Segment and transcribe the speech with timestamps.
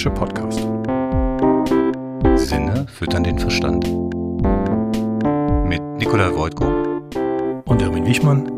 [0.00, 0.60] fotografische Podcast.
[2.36, 3.86] Sinne füttern den Verstand.
[5.66, 6.64] Mit Nikolai Wojtko
[7.66, 8.50] und Erwin Wichmann.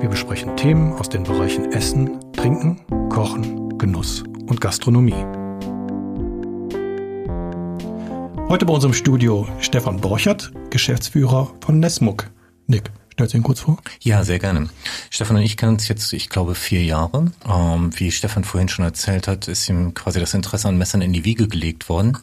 [0.00, 5.24] Wir besprechen Themen aus den Bereichen Essen, Trinken, Kochen, Genuss und Gastronomie.
[8.48, 12.30] Heute bei uns im Studio Stefan Borchert, Geschäftsführer von Nesmuck.
[12.68, 13.78] Nick, stellst du ihn kurz vor?
[14.00, 14.68] Ja, sehr gerne.
[15.08, 17.32] Stefan und ich kennen uns jetzt, ich glaube, vier Jahre.
[17.48, 21.14] Ähm, wie Stefan vorhin schon erzählt hat, ist ihm quasi das Interesse an Messern in
[21.14, 22.18] die Wiege gelegt worden.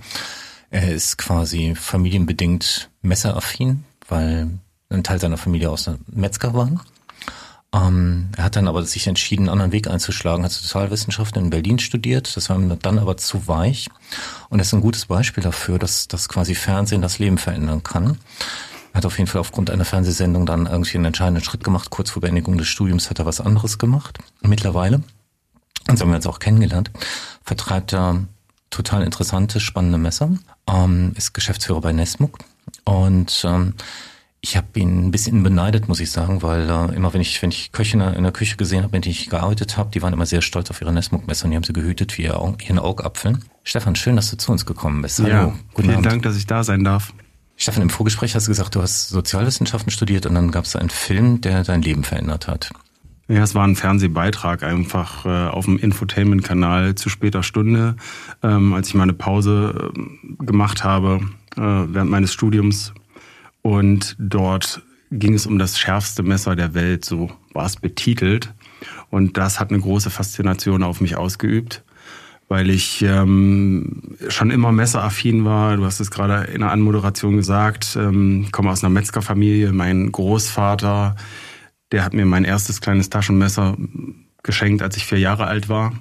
[0.69, 4.51] Er ist quasi familienbedingt messeraffin, weil
[4.89, 6.69] ein Teil seiner Familie aus der Metzger war.
[7.73, 11.79] Ähm, er hat dann aber sich entschieden, einen anderen Weg einzuschlagen, hat Sozialwissenschaften in Berlin
[11.79, 12.37] studiert.
[12.37, 13.89] Das war ihm dann aber zu weich.
[14.49, 18.19] Und das ist ein gutes Beispiel dafür, dass, dass quasi Fernsehen das Leben verändern kann.
[18.93, 21.89] Er hat auf jeden Fall aufgrund einer Fernsehsendung dann irgendwie einen entscheidenden Schritt gemacht.
[21.89, 24.19] Kurz vor Beendigung des Studiums hat er was anderes gemacht.
[24.41, 25.01] Mittlerweile,
[25.89, 26.91] und so haben wir uns auch kennengelernt,
[27.43, 28.23] vertreibt er
[28.69, 30.29] total interessante, spannende Messer,
[30.67, 32.37] ähm, ist Geschäftsführer bei Nesmuck
[32.85, 33.73] und ähm,
[34.41, 37.49] ich habe ihn ein bisschen beneidet, muss ich sagen, weil äh, immer wenn ich wenn
[37.49, 40.25] ich Köche in der Küche gesehen habe, mit denen ich gearbeitet habe, die waren immer
[40.25, 43.39] sehr stolz auf ihre Nesmuck-Messer und die haben sie gehütet wie ihren Augapfel.
[43.63, 45.19] Stefan, schön, dass du zu uns gekommen bist.
[45.19, 46.05] Hallo, ja, guten vielen Abend.
[46.05, 47.13] Dank, dass ich da sein darf.
[47.63, 50.89] Stefan, im Vorgespräch hast du gesagt, du hast Sozialwissenschaften studiert und dann gab es einen
[50.89, 52.71] Film, der dein Leben verändert hat.
[53.29, 57.95] Ja, es war ein Fernsehbeitrag einfach äh, auf dem Infotainment-Kanal zu später Stunde,
[58.43, 61.21] ähm, als ich meine Pause äh, gemacht habe
[61.55, 62.93] äh, während meines Studiums
[63.61, 68.53] und dort ging es um das schärfste Messer der Welt, so war es betitelt.
[69.09, 71.85] Und das hat eine große Faszination auf mich ausgeübt,
[72.53, 75.75] weil ich ähm, schon immer messeraffin war.
[75.75, 79.71] Du hast es gerade in der Anmoderation gesagt, ähm, komme aus einer Metzgerfamilie.
[79.71, 81.15] Mein Großvater,
[81.91, 83.75] der hat mir mein erstes kleines Taschenmesser
[84.43, 85.93] geschenkt, als ich vier Jahre alt war.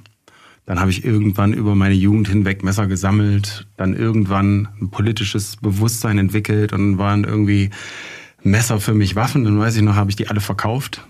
[0.66, 6.18] Dann habe ich irgendwann über meine Jugend hinweg Messer gesammelt, dann irgendwann ein politisches Bewusstsein
[6.18, 7.70] entwickelt und waren irgendwie
[8.42, 9.44] Messer für mich Waffen.
[9.44, 11.00] Dann weiß ich noch, habe ich die alle verkauft.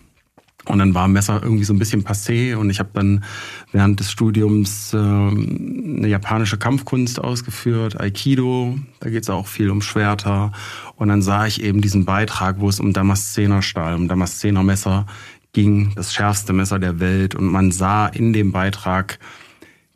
[0.67, 3.25] Und dann war Messer irgendwie so ein bisschen passé und ich habe dann
[3.73, 9.83] während des Studiums äh, eine japanische Kampfkunst ausgeführt, Aikido, da geht es auch viel um
[9.83, 10.53] Schwerter.
[10.95, 15.07] Und dann sah ich eben diesen Beitrag, wo es um Damaszenerstahl, um Damaszenermesser
[15.53, 17.35] ging, das schärfste Messer der Welt.
[17.35, 19.19] Und man sah in dem Beitrag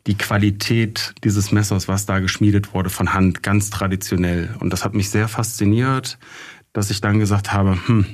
[0.05, 4.55] die Qualität dieses Messers, was da geschmiedet wurde von Hand, ganz traditionell.
[4.59, 6.17] Und das hat mich sehr fasziniert,
[6.73, 8.05] dass ich dann gesagt habe, hm,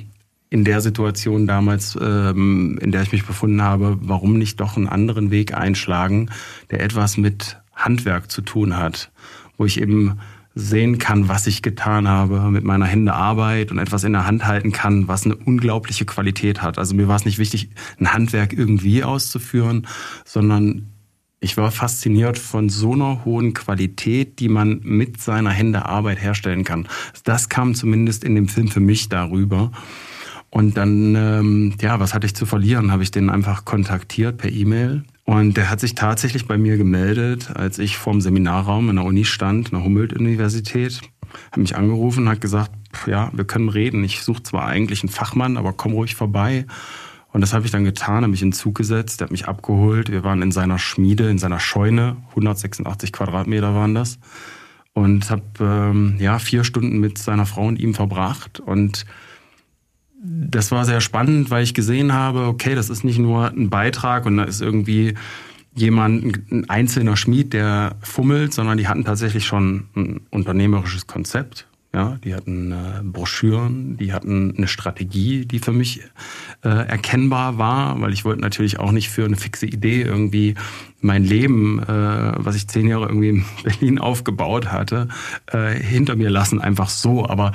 [0.54, 4.88] in der Situation damals, ähm, in der ich mich befunden habe, warum nicht doch einen
[4.88, 6.30] anderen Weg einschlagen,
[6.70, 9.10] der etwas mit Handwerk zu tun hat,
[9.56, 10.20] wo ich eben
[10.54, 14.46] sehen kann, was ich getan habe, mit meiner Hände Arbeit und etwas in der Hand
[14.46, 16.78] halten kann, was eine unglaubliche Qualität hat.
[16.78, 19.88] Also mir war es nicht wichtig, ein Handwerk irgendwie auszuführen,
[20.24, 20.86] sondern
[21.40, 26.62] ich war fasziniert von so einer hohen Qualität, die man mit seiner Hände Arbeit herstellen
[26.62, 26.86] kann.
[27.24, 29.72] Das kam zumindest in dem Film für mich darüber.
[30.54, 32.92] Und dann, ähm, ja, was hatte ich zu verlieren?
[32.92, 35.02] Habe ich den einfach kontaktiert per E-Mail.
[35.24, 39.24] Und der hat sich tatsächlich bei mir gemeldet, als ich vorm Seminarraum in der Uni
[39.24, 41.00] stand, in der Humboldt-Universität.
[41.50, 42.70] Hat mich angerufen, hat gesagt,
[43.08, 44.04] ja, wir können reden.
[44.04, 46.66] Ich suche zwar eigentlich einen Fachmann, aber komm ruhig vorbei.
[47.32, 49.48] Und das habe ich dann getan, habe mich in den Zug gesetzt, der hat mich
[49.48, 50.12] abgeholt.
[50.12, 54.20] Wir waren in seiner Schmiede, in seiner Scheune, 186 Quadratmeter waren das.
[54.92, 58.60] Und habe ähm, ja vier Stunden mit seiner Frau und ihm verbracht.
[58.60, 59.04] Und
[60.26, 64.24] das war sehr spannend, weil ich gesehen habe, okay, das ist nicht nur ein Beitrag
[64.24, 65.14] und da ist irgendwie
[65.74, 72.18] jemand, ein einzelner Schmied, der fummelt, sondern die hatten tatsächlich schon ein unternehmerisches Konzept ja,
[72.24, 76.00] die hatten äh, Broschüren, die hatten eine Strategie, die für mich
[76.64, 80.56] äh, erkennbar war, weil ich wollte natürlich auch nicht für eine fixe Idee irgendwie
[81.00, 85.06] mein Leben, äh, was ich zehn Jahre irgendwie in Berlin aufgebaut hatte,
[85.46, 87.28] äh, hinter mir lassen, einfach so.
[87.28, 87.52] Aber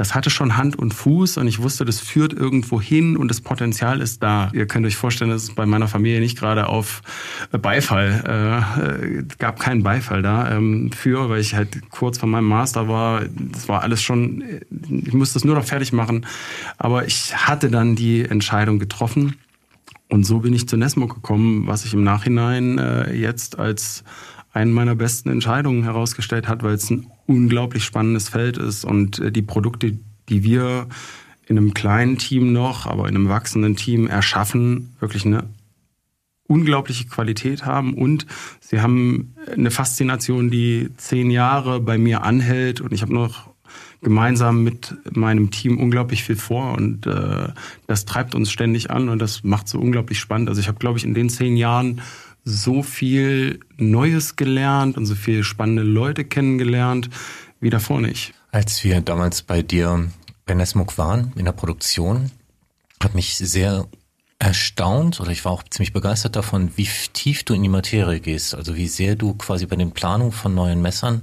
[0.00, 3.42] das hatte schon Hand und Fuß und ich wusste, das führt irgendwo hin und das
[3.42, 4.50] Potenzial ist da.
[4.54, 7.02] Ihr könnt euch vorstellen, dass es bei meiner Familie nicht gerade auf
[7.52, 12.46] Beifall, äh, äh, gab keinen Beifall da ähm, für, weil ich halt kurz vor meinem
[12.46, 13.24] Master war.
[13.52, 14.42] Das war alles schon,
[14.88, 16.24] ich musste es nur noch fertig machen.
[16.78, 19.36] Aber ich hatte dann die Entscheidung getroffen.
[20.08, 24.02] Und so bin ich zu Nesmo gekommen, was ich im Nachhinein äh, jetzt als
[24.54, 29.30] eine meiner besten Entscheidungen herausgestellt hat, weil es ein unglaublich spannendes Feld ist und äh,
[29.30, 29.96] die Produkte,
[30.28, 30.88] die wir
[31.46, 35.44] in einem kleinen Team noch, aber in einem wachsenden Team erschaffen, wirklich eine
[36.48, 37.94] unglaubliche Qualität haben.
[37.94, 38.26] Und
[38.60, 42.80] sie haben eine Faszination, die zehn Jahre bei mir anhält.
[42.80, 43.50] Und ich habe noch
[44.02, 46.74] gemeinsam mit meinem Team unglaublich viel vor.
[46.76, 47.48] Und äh,
[47.86, 49.08] das treibt uns ständig an.
[49.08, 50.48] Und das macht so unglaublich spannend.
[50.48, 52.00] Also ich habe, glaube ich, in den zehn Jahren
[52.44, 57.10] so viel Neues gelernt und so viele spannende Leute kennengelernt
[57.60, 58.32] wie davor nicht.
[58.52, 60.10] Als wir damals bei dir
[60.46, 62.30] bei Nesmuk waren in der Produktion,
[63.02, 63.86] hat mich sehr
[64.38, 68.54] erstaunt oder ich war auch ziemlich begeistert davon, wie tief du in die Materie gehst.
[68.54, 71.22] Also wie sehr du quasi bei den Planungen von neuen Messern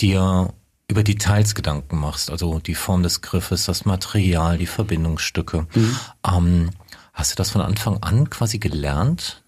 [0.00, 0.52] dir
[0.88, 2.30] über Details Gedanken machst.
[2.30, 5.66] Also die Form des Griffes, das Material, die Verbindungsstücke.
[5.74, 5.96] Mhm.
[6.26, 6.70] Ähm,
[7.12, 9.41] hast du das von Anfang an quasi gelernt?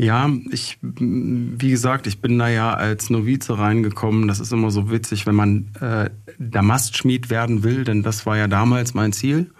[0.00, 4.28] Ja, ich, wie gesagt, ich bin da ja als Novize reingekommen.
[4.28, 6.08] Das ist immer so witzig, wenn man äh,
[6.38, 9.52] Damastschmied werden will, denn das war ja damals mein Ziel.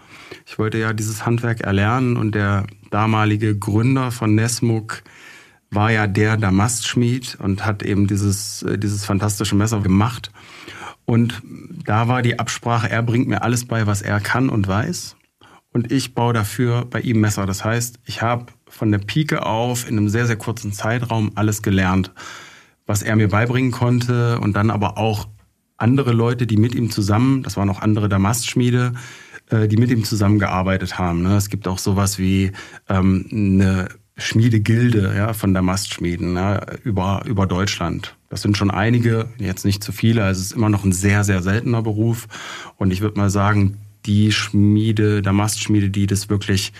[0.47, 5.03] Ich wollte ja dieses Handwerk erlernen und der damalige Gründer von Nesmuk
[5.69, 10.31] war ja der Damastschmied und hat eben dieses, äh, dieses fantastische Messer gemacht.
[11.05, 11.43] Und
[11.85, 15.17] da war die Absprache, er bringt mir alles bei, was er kann und weiß.
[15.71, 17.45] Und ich baue dafür bei ihm Messer.
[17.45, 21.61] Das heißt, ich habe von der Pike auf in einem sehr, sehr kurzen Zeitraum alles
[21.61, 22.11] gelernt,
[22.85, 25.27] was er mir beibringen konnte und dann aber auch
[25.77, 28.93] andere Leute, die mit ihm zusammen, das waren auch andere Damastschmiede,
[29.49, 31.23] äh, die mit ihm zusammengearbeitet haben.
[31.23, 31.35] Ne?
[31.35, 32.51] Es gibt auch sowas wie
[32.87, 38.15] ähm, eine Schmiedegilde von Damastschmieden ja, über, über Deutschland.
[38.29, 41.23] Das sind schon einige, jetzt nicht zu viele, also es ist immer noch ein sehr,
[41.23, 42.27] sehr seltener Beruf.
[42.77, 46.73] Und ich würde mal sagen, die Schmiede, Damastschmiede, die das wirklich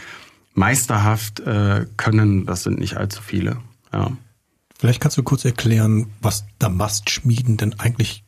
[0.53, 3.57] meisterhaft äh, können, das sind nicht allzu viele.
[3.93, 4.15] Ja.
[4.77, 8.23] Vielleicht kannst du kurz erklären, was Damastschmieden denn eigentlich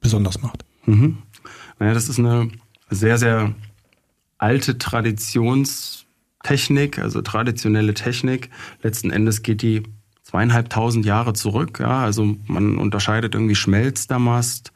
[0.00, 0.64] besonders macht.
[0.84, 1.18] Mhm.
[1.78, 2.50] Naja, das ist eine
[2.90, 3.54] sehr, sehr
[4.38, 8.50] alte Traditionstechnik, also traditionelle Technik.
[8.82, 9.84] Letzten Endes geht die
[10.22, 11.78] zweieinhalbtausend Jahre zurück.
[11.80, 14.72] Ja, also man unterscheidet irgendwie Schmelzdamast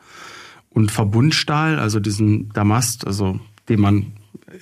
[0.69, 3.39] und Verbundstahl, also diesen Damast, also
[3.69, 4.13] den man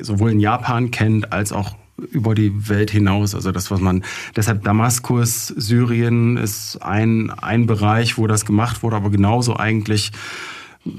[0.01, 1.77] sowohl in Japan kennt als auch
[2.13, 3.35] über die Welt hinaus.
[3.35, 4.05] Also das, was man,
[4.37, 10.13] deshalb Damaskus, Syrien ist ein, ein Bereich, wo das gemacht wurde, aber genauso eigentlich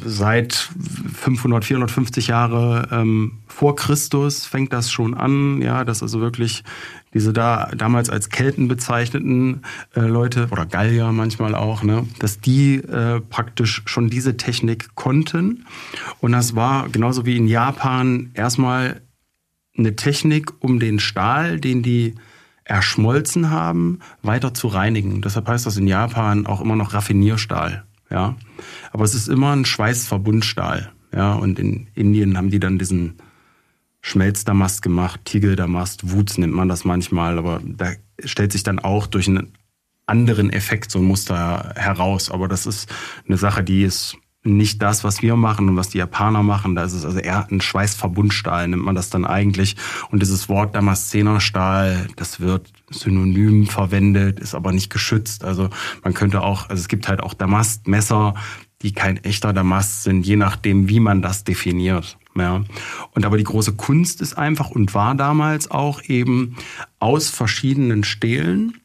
[0.06, 6.64] seit 500, 450 Jahre ähm, vor Christus fängt das schon an, ja, dass also wirklich
[7.14, 9.62] diese da damals als Kelten bezeichneten
[9.96, 15.66] äh, Leute oder Gallier manchmal auch, ne, dass die äh, praktisch schon diese Technik konnten
[16.20, 19.02] und das war genauso wie in Japan erstmal
[19.80, 22.16] eine Technik, um den Stahl, den die
[22.64, 25.22] erschmolzen haben, weiter zu reinigen.
[25.22, 27.84] Deshalb heißt das in Japan auch immer noch Raffinierstahl.
[28.12, 28.36] Ja,
[28.92, 30.92] aber es ist immer ein Schweißverbundstahl.
[31.14, 33.16] Ja, und in Indien haben die dann diesen
[34.02, 37.92] Schmelzdamast gemacht, Tigeldamast, Wutz nennt man das manchmal, aber da
[38.24, 39.52] stellt sich dann auch durch einen
[40.06, 42.32] anderen Effekt so ein Muster heraus.
[42.32, 42.90] Aber das ist
[43.28, 46.76] eine Sache, die ist nicht das, was wir machen und was die Japaner machen.
[46.76, 49.76] Da ist es also eher ein Schweißverbundstahl, nennt man das dann eigentlich.
[50.12, 55.44] Und dieses Wort Damaszenerstahl, das wird synonym verwendet, ist aber nicht geschützt.
[55.44, 55.70] Also
[56.04, 58.36] man könnte auch, also es gibt halt auch Damastmesser,
[58.82, 62.18] die kein echter Damast sind, je nachdem, wie man das definiert.
[62.36, 62.64] Ja.
[63.12, 66.56] Und aber die große Kunst ist einfach und war damals auch eben
[67.00, 68.78] aus verschiedenen Stählen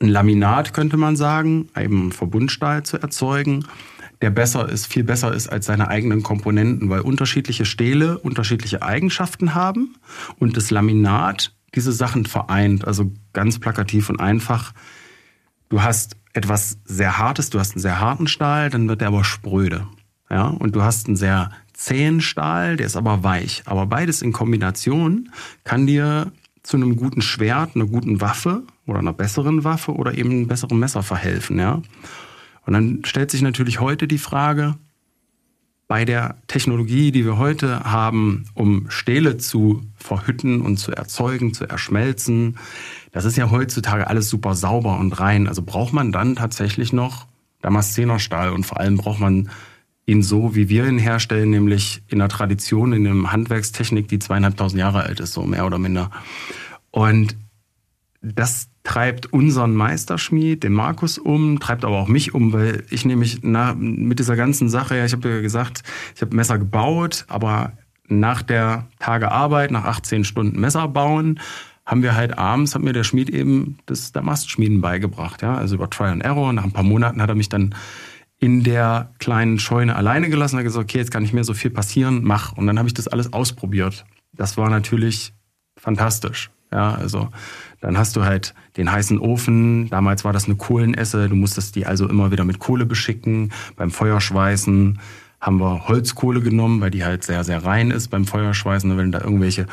[0.00, 3.64] ein Laminat, könnte man sagen, eben Verbundstahl zu erzeugen
[4.22, 9.54] der besser ist, viel besser ist als seine eigenen Komponenten, weil unterschiedliche Stähle unterschiedliche Eigenschaften
[9.54, 9.96] haben
[10.38, 12.86] und das Laminat diese Sachen vereint.
[12.86, 14.72] Also ganz plakativ und einfach.
[15.68, 19.24] Du hast etwas sehr Hartes, du hast einen sehr harten Stahl, dann wird der aber
[19.24, 19.86] spröde.
[20.30, 23.62] Ja, und du hast einen sehr zähen Stahl, der ist aber weich.
[23.66, 25.30] Aber beides in Kombination
[25.64, 30.30] kann dir zu einem guten Schwert, einer guten Waffe oder einer besseren Waffe oder eben
[30.30, 31.82] einem besseren Messer verhelfen, ja.
[32.64, 34.76] Und dann stellt sich natürlich heute die Frage,
[35.88, 41.68] bei der Technologie, die wir heute haben, um Stähle zu verhütten und zu erzeugen, zu
[41.68, 42.56] erschmelzen,
[43.10, 45.46] das ist ja heutzutage alles super sauber und rein.
[45.46, 47.26] Also braucht man dann tatsächlich noch
[47.60, 49.50] Damaszenerstahl und vor allem braucht man
[50.06, 54.80] ihn so, wie wir ihn herstellen, nämlich in der Tradition, in einem Handwerkstechnik, die zweieinhalbtausend
[54.80, 56.10] Jahre alt ist, so mehr oder minder.
[56.90, 57.36] Und
[58.22, 63.38] das treibt unseren Meisterschmied, den Markus, um, treibt aber auch mich um, weil ich nämlich
[63.42, 65.82] na, mit dieser ganzen Sache, ja, ich habe ja gesagt,
[66.14, 67.72] ich habe Messer gebaut, aber
[68.08, 71.38] nach der Tage Arbeit, nach 18 Stunden Messer bauen,
[71.86, 75.90] haben wir halt abends, hat mir der Schmied eben das Damastschmieden beigebracht, ja, also über
[75.90, 76.52] Try and Error.
[76.52, 77.74] Nach ein paar Monaten hat er mich dann
[78.38, 81.70] in der kleinen Scheune alleine gelassen, hat gesagt, okay, jetzt kann nicht mehr so viel
[81.70, 82.52] passieren, mach.
[82.52, 84.04] Und dann habe ich das alles ausprobiert.
[84.32, 85.32] Das war natürlich
[85.76, 86.50] fantastisch.
[86.72, 87.28] Ja, also
[87.80, 89.90] dann hast du halt den heißen Ofen.
[89.90, 91.28] Damals war das eine Kohlenesse.
[91.28, 94.98] Du musstest die also immer wieder mit Kohle beschicken, beim Feuerschweißen.
[95.40, 98.96] haben wir Holzkohle genommen, weil die halt sehr, sehr rein ist beim Feuerschweißen.
[98.96, 99.66] Wenn da irgendwelche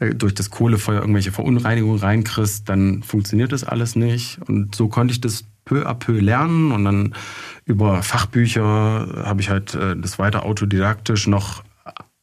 [0.00, 4.40] äh, durch das Kohlefeuer irgendwelche Verunreinigungen reinkriegst, dann funktioniert das alles nicht.
[4.48, 7.14] Und so konnte ich das peu à peu lernen und dann
[7.64, 11.62] über Fachbücher habe ich halt äh, das weiter autodidaktisch noch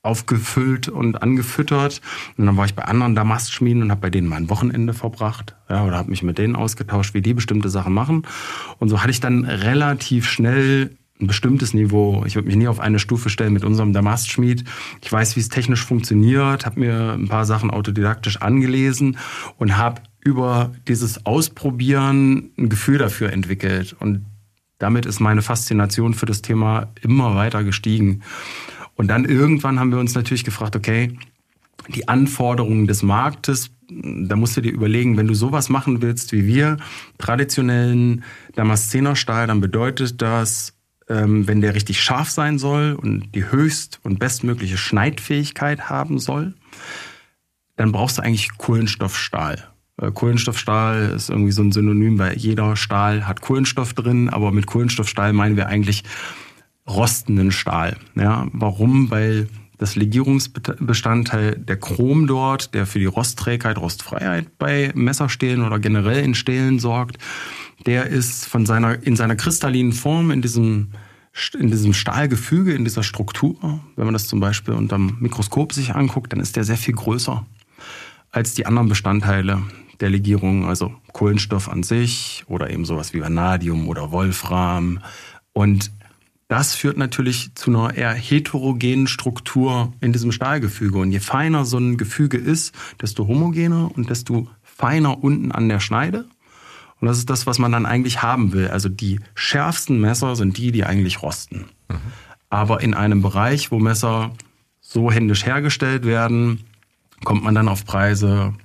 [0.02, 2.02] aufgefüllt und angefüttert.
[2.38, 5.56] Und dann war ich bei anderen Damastschmieden und habe bei denen mein Wochenende verbracht.
[5.70, 8.24] Ja, oder habe mich mit denen ausgetauscht, wie die bestimmte Sachen machen.
[8.78, 12.24] Und so hatte ich dann relativ schnell ein bestimmtes Niveau.
[12.26, 14.64] Ich würde mich nie auf eine Stufe stellen mit unserem Damastschmied.
[15.02, 19.18] Ich weiß, wie es technisch funktioniert, habe mir ein paar Sachen autodidaktisch angelesen
[19.58, 23.96] und habe über dieses Ausprobieren ein Gefühl dafür entwickelt.
[24.00, 24.26] Und
[24.78, 28.22] damit ist meine Faszination für das Thema immer weiter gestiegen.
[29.00, 31.18] Und dann irgendwann haben wir uns natürlich gefragt, okay,
[31.88, 36.46] die Anforderungen des Marktes, da musst du dir überlegen, wenn du sowas machen willst wie
[36.46, 36.76] wir,
[37.18, 38.26] traditionellen
[38.56, 40.74] Damaszenerstahl, dann bedeutet das,
[41.08, 46.54] ähm, wenn der richtig scharf sein soll und die höchst und bestmögliche Schneidfähigkeit haben soll,
[47.78, 49.64] dann brauchst du eigentlich Kohlenstoffstahl.
[49.96, 54.66] Äh, Kohlenstoffstahl ist irgendwie so ein Synonym, weil jeder Stahl hat Kohlenstoff drin, aber mit
[54.66, 56.04] Kohlenstoffstahl meinen wir eigentlich
[56.90, 57.98] rostenden Stahl.
[58.16, 59.12] Ja, warum?
[59.12, 66.24] Weil das Legierungsbestandteil der Chrom dort, der für die Rostträgheit, Rostfreiheit bei Messerstählen oder generell
[66.24, 67.18] in Stählen sorgt,
[67.86, 70.90] der ist von seiner, in seiner kristallinen Form, in diesem,
[71.58, 75.96] in diesem Stahlgefüge, in dieser Struktur, wenn man das zum Beispiel unter dem Mikroskop sich
[75.96, 77.46] anguckt, dann ist der sehr viel größer
[78.32, 79.62] als die anderen Bestandteile
[80.02, 85.00] der Legierung, also Kohlenstoff an sich oder eben sowas wie Vanadium oder Wolfram.
[85.54, 85.92] Und
[86.50, 90.98] das führt natürlich zu einer eher heterogenen Struktur in diesem Stahlgefüge.
[90.98, 95.80] Und je feiner so ein Gefüge ist, desto homogener und desto feiner unten an der
[95.80, 96.26] Schneide.
[97.00, 98.68] Und das ist das, was man dann eigentlich haben will.
[98.68, 101.66] Also die schärfsten Messer sind die, die eigentlich rosten.
[101.88, 101.98] Mhm.
[102.50, 104.32] Aber in einem Bereich, wo Messer
[104.82, 106.64] so händisch hergestellt werden,
[107.24, 108.56] kommt man dann auf Preise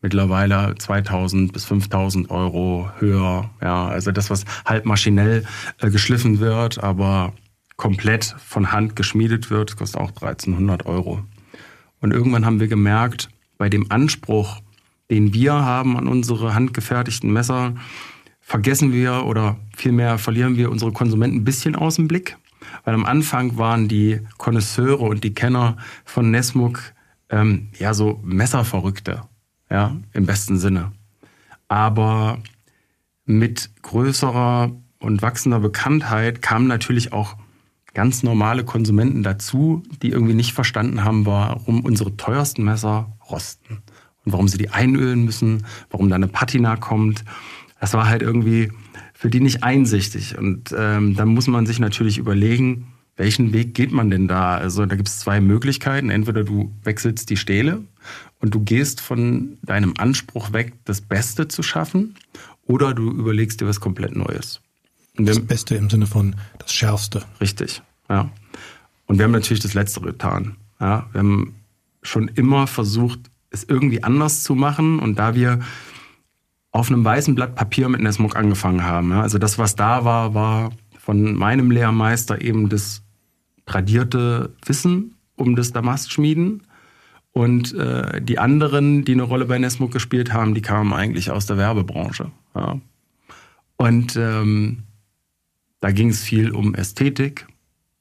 [0.00, 3.50] mittlerweile 2000 bis 5000 Euro höher.
[3.60, 5.44] Ja, also das, was halb maschinell
[5.80, 7.32] äh, geschliffen wird, aber
[7.76, 11.24] komplett von Hand geschmiedet wird, kostet auch 1300 Euro.
[12.00, 14.60] Und irgendwann haben wir gemerkt, bei dem Anspruch,
[15.10, 17.74] den wir haben an unsere handgefertigten Messer,
[18.40, 22.36] vergessen wir oder vielmehr verlieren wir unsere Konsumenten ein bisschen aus dem Blick.
[22.84, 26.80] Weil am Anfang waren die Konnoisseure und die Kenner von Nesmuk
[27.30, 29.22] ähm, ja so Messerverrückte
[29.70, 30.92] ja, im besten Sinne.
[31.68, 32.38] Aber
[33.24, 37.36] mit größerer und wachsender Bekanntheit kamen natürlich auch
[37.94, 43.82] ganz normale Konsumenten dazu, die irgendwie nicht verstanden haben, warum unsere teuersten Messer rosten
[44.24, 47.24] und warum sie die einölen müssen, warum da eine Patina kommt.
[47.80, 48.72] Das war halt irgendwie
[49.14, 50.38] für die nicht einsichtig.
[50.38, 54.56] Und ähm, dann muss man sich natürlich überlegen, welchen Weg geht man denn da?
[54.56, 56.08] Also da gibt es zwei Möglichkeiten.
[56.08, 57.82] Entweder du wechselst die Stähle
[58.40, 62.14] und du gehst von deinem Anspruch weg, das Beste zu schaffen,
[62.66, 64.60] oder du überlegst dir was komplett Neues.
[65.16, 67.24] das Beste im Sinne von das Schärfste.
[67.40, 68.30] Richtig, ja.
[69.06, 70.56] Und wir haben natürlich das Letztere getan.
[70.80, 71.54] Ja, wir haben
[72.02, 74.98] schon immer versucht, es irgendwie anders zu machen.
[75.00, 75.60] Und da wir
[76.70, 80.34] auf einem weißen Blatt Papier mit Nesmuk angefangen haben, ja, also das, was da war,
[80.34, 83.02] war von meinem Lehrmeister eben das
[83.66, 86.62] tradierte Wissen um das Damastschmieden.
[87.32, 91.46] Und äh, die anderen, die eine Rolle bei Nesmuk gespielt haben, die kamen eigentlich aus
[91.46, 92.30] der Werbebranche.
[92.54, 92.80] Ja.
[93.76, 94.84] Und ähm,
[95.80, 97.46] da ging es viel um Ästhetik,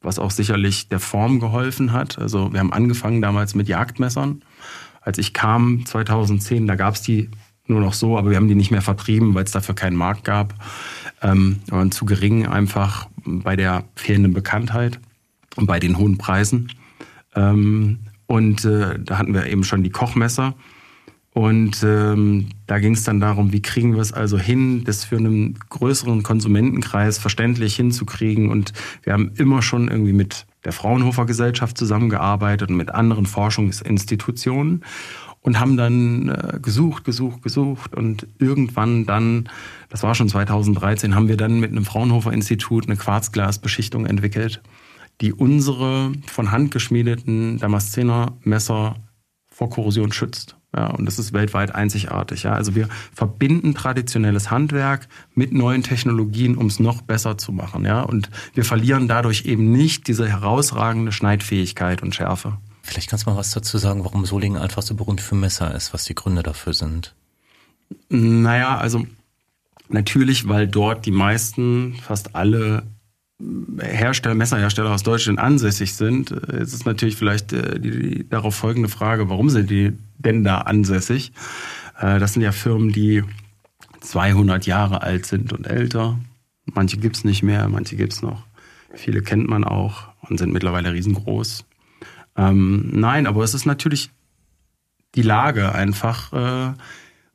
[0.01, 2.17] was auch sicherlich der Form geholfen hat.
[2.17, 4.41] Also wir haben angefangen damals mit Jagdmessern.
[5.01, 7.29] Als ich kam 2010, da gab es die
[7.67, 10.23] nur noch so, aber wir haben die nicht mehr vertrieben, weil es dafür keinen Markt
[10.23, 10.55] gab.
[11.21, 14.99] Ähm, waren zu gering einfach bei der fehlenden Bekanntheit
[15.55, 16.71] und bei den hohen Preisen.
[17.35, 20.53] Ähm, und äh, da hatten wir eben schon die Kochmesser.
[21.33, 25.17] Und ähm, da ging es dann darum, wie kriegen wir es also hin, das für
[25.17, 28.49] einen größeren Konsumentenkreis verständlich hinzukriegen.
[28.49, 34.83] Und wir haben immer schon irgendwie mit der Fraunhofer Gesellschaft zusammengearbeitet und mit anderen Forschungsinstitutionen
[35.41, 39.47] und haben dann äh, gesucht, gesucht, gesucht und irgendwann dann,
[39.89, 44.61] das war schon 2013, haben wir dann mit einem Fraunhofer Institut eine Quarzglasbeschichtung entwickelt
[45.21, 48.95] die unsere von Hand geschmiedeten Damaszener Messer
[49.49, 50.55] vor Korrosion schützt.
[50.75, 52.43] Ja, und das ist weltweit einzigartig.
[52.43, 52.53] Ja.
[52.53, 57.85] Also wir verbinden traditionelles Handwerk mit neuen Technologien, um es noch besser zu machen.
[57.85, 58.01] Ja.
[58.01, 62.57] Und wir verlieren dadurch eben nicht diese herausragende Schneidfähigkeit und Schärfe.
[62.83, 65.93] Vielleicht kannst du mal was dazu sagen, warum Solingen einfach so berühmt für Messer ist,
[65.93, 67.15] was die Gründe dafür sind.
[68.09, 69.07] Naja, also
[69.89, 72.83] natürlich, weil dort die meisten, fast alle
[73.79, 76.31] Hersteller, Messerhersteller aus Deutschland ansässig sind.
[76.51, 80.59] Jetzt ist natürlich vielleicht äh, die, die darauf folgende Frage, warum sind die denn da
[80.59, 81.31] ansässig?
[81.99, 83.23] Äh, das sind ja Firmen, die
[84.01, 86.17] 200 Jahre alt sind und älter.
[86.65, 88.43] Manche gibt's nicht mehr, manche gibt's noch.
[88.93, 91.65] Viele kennt man auch und sind mittlerweile riesengroß.
[92.35, 94.09] Ähm, nein, aber es ist natürlich
[95.15, 96.33] die Lage einfach.
[96.33, 96.73] Äh,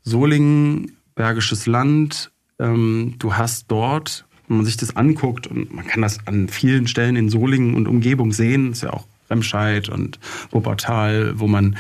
[0.02, 6.02] Solingen, Bergisches Land, ähm, du hast dort wenn man sich das anguckt, und man kann
[6.02, 10.18] das an vielen Stellen in Solingen und Umgebung sehen, ist ja auch Remscheid und
[10.50, 11.76] Wuppertal, wo man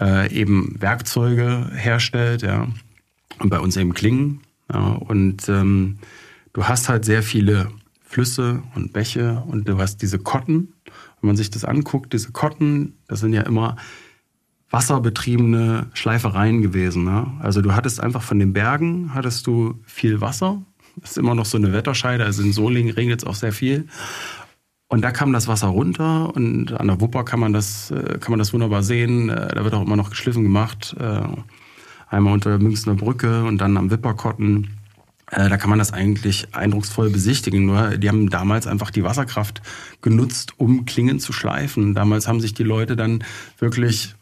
[0.00, 2.66] äh, eben Werkzeuge herstellt, ja,
[3.38, 4.40] und bei uns eben Klingen.
[4.72, 5.98] Ja, und ähm,
[6.52, 7.68] du hast halt sehr viele
[8.02, 10.72] Flüsse und Bäche und du hast diese Kotten.
[11.20, 13.76] Wenn man sich das anguckt, diese Kotten, das sind ja immer
[14.70, 17.04] wasserbetriebene Schleifereien gewesen.
[17.04, 17.30] Ne?
[17.38, 20.64] Also du hattest einfach von den Bergen, hattest du viel Wasser
[20.96, 22.24] das ist immer noch so eine Wetterscheide.
[22.24, 23.86] Also in Solingen regnet es auch sehr viel.
[24.88, 28.30] Und da kam das Wasser runter und an der Wupper kann man das, äh, kann
[28.30, 29.30] man das wunderbar sehen.
[29.30, 30.94] Äh, da wird auch immer noch geschliffen gemacht.
[30.98, 31.22] Äh,
[32.08, 34.78] einmal unter der Münchner Brücke und dann am Wipperkotten.
[35.28, 37.66] Da kann man das eigentlich eindrucksvoll besichtigen.
[37.66, 39.60] Nur die haben damals einfach die Wasserkraft
[40.00, 41.94] genutzt, um Klingen zu schleifen.
[41.94, 43.24] Damals haben sich die Leute dann
[43.58, 44.14] wirklich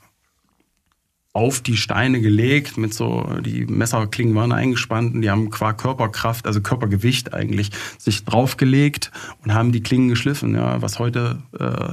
[1.34, 6.46] auf die Steine gelegt, mit so, die Messerklingen waren eingespannt und die haben qua Körperkraft,
[6.46, 9.10] also Körpergewicht eigentlich, sich draufgelegt
[9.42, 11.92] und haben die Klingen geschliffen, ja, was heute äh,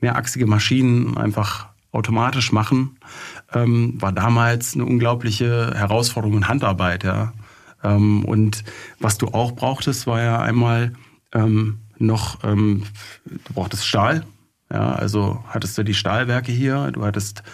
[0.00, 2.98] mehrachsige Maschinen einfach automatisch machen,
[3.54, 7.32] ähm, war damals eine unglaubliche Herausforderung in Handarbeit, ja.
[7.84, 8.64] Ähm, und
[8.98, 10.94] was du auch brauchtest, war ja einmal
[11.32, 12.82] ähm, noch, ähm,
[13.24, 14.26] du brauchtest Stahl,
[14.72, 17.44] ja, also hattest du die Stahlwerke hier, du hattest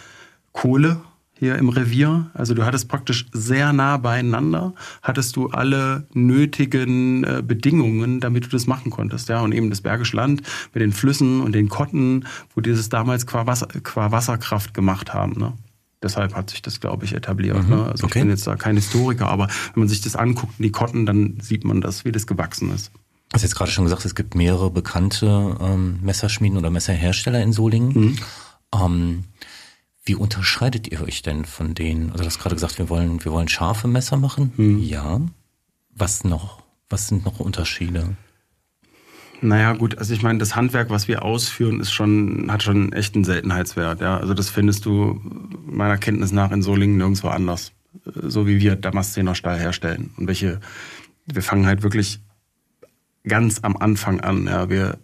[0.53, 1.03] Kohle,
[1.39, 2.31] hier im Revier.
[2.35, 8.49] Also du hattest praktisch sehr nah beieinander, hattest du alle nötigen äh, Bedingungen, damit du
[8.49, 9.29] das machen konntest.
[9.29, 12.89] Ja, und eben das Bergische Land mit den Flüssen und den Kotten, wo die das
[12.89, 15.33] damals qua, Wasser, qua Wasserkraft gemacht haben.
[15.39, 15.53] Ne?
[16.03, 17.63] Deshalb hat sich das, glaube ich, etabliert.
[17.65, 17.87] Mhm, ne?
[17.87, 18.19] Also okay.
[18.19, 21.39] ich bin jetzt da kein Historiker, aber wenn man sich das anguckt, die Kotten, dann
[21.41, 22.93] sieht man das, wie das gewachsen ist.
[23.29, 27.53] Du hast jetzt gerade schon gesagt, es gibt mehrere bekannte ähm, Messerschmieden oder Messerhersteller in
[27.53, 27.89] Solingen.
[27.89, 28.17] Mhm.
[28.73, 29.25] Ähm,
[30.07, 32.11] wie unterscheidet ihr euch denn von denen?
[32.13, 34.53] Also du hast gerade gesagt, wir wollen, wir wollen scharfe Messer machen.
[34.57, 34.83] Hm.
[34.83, 35.21] Ja.
[35.91, 36.63] Was noch?
[36.89, 38.17] Was sind noch Unterschiede?
[39.43, 43.17] Naja, gut, also ich meine, das Handwerk, was wir ausführen, ist schon, hat schon echt
[43.17, 44.01] einen Seltenheitswert.
[44.01, 44.19] Ja?
[44.19, 45.21] Also das findest du
[45.67, 47.73] meiner Kenntnis nach in Solingen nirgendwo anders.
[48.05, 50.11] So wie wir Damaszener Stahl herstellen.
[50.17, 50.61] Und welche,
[51.27, 52.21] wir fangen halt wirklich
[53.25, 54.47] ganz am Anfang an.
[54.47, 54.71] Ja?
[54.71, 54.99] Wir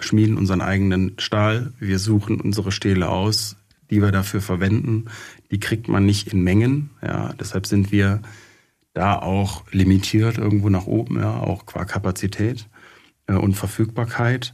[0.00, 3.56] schmieden unseren eigenen Stahl, wir suchen unsere Stähle aus,
[3.94, 5.04] die wir dafür verwenden,
[5.52, 6.90] die kriegt man nicht in Mengen.
[7.00, 8.20] Ja, deshalb sind wir
[8.92, 12.68] da auch limitiert irgendwo nach oben, ja, auch qua Kapazität
[13.28, 14.52] äh, und Verfügbarkeit.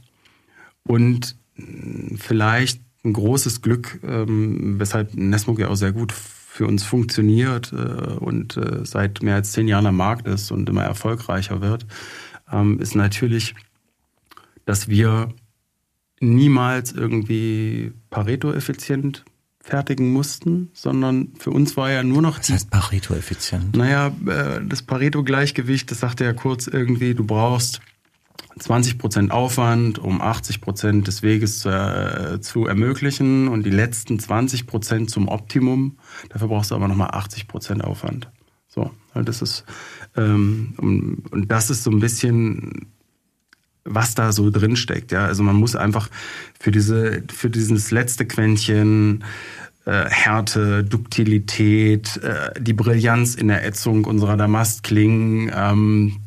[0.83, 6.83] Und mh, vielleicht ein großes Glück, ähm, weshalb Nesmog ja auch sehr gut für uns
[6.83, 11.61] funktioniert äh, und äh, seit mehr als zehn Jahren am Markt ist und immer erfolgreicher
[11.61, 11.87] wird,
[12.51, 13.55] ähm, ist natürlich,
[14.65, 15.33] dass wir
[16.19, 19.25] niemals irgendwie Pareto-effizient
[19.61, 22.39] fertigen mussten, sondern für uns war ja nur noch.
[22.39, 23.75] Was heißt Pareto-effizient?
[23.75, 27.81] Naja, äh, das Pareto-Gleichgewicht, das sagte ja kurz irgendwie, du brauchst
[28.59, 34.19] 20 Prozent Aufwand, um 80 Prozent des Weges zu, äh, zu, ermöglichen und die letzten
[34.19, 35.97] 20 Prozent zum Optimum.
[36.29, 38.29] Dafür brauchst du aber nochmal 80 Prozent Aufwand.
[38.67, 39.65] So, das ist
[40.15, 42.91] ähm, und das ist so ein bisschen
[43.83, 45.11] was da so drin steckt.
[45.11, 46.09] Ja, also man muss einfach
[46.59, 49.23] für diese, für dieses letzte Quäntchen
[49.85, 56.17] äh, Härte, Duktilität, äh, die Brillanz in der Ätzung unserer Damastklingen, ähm,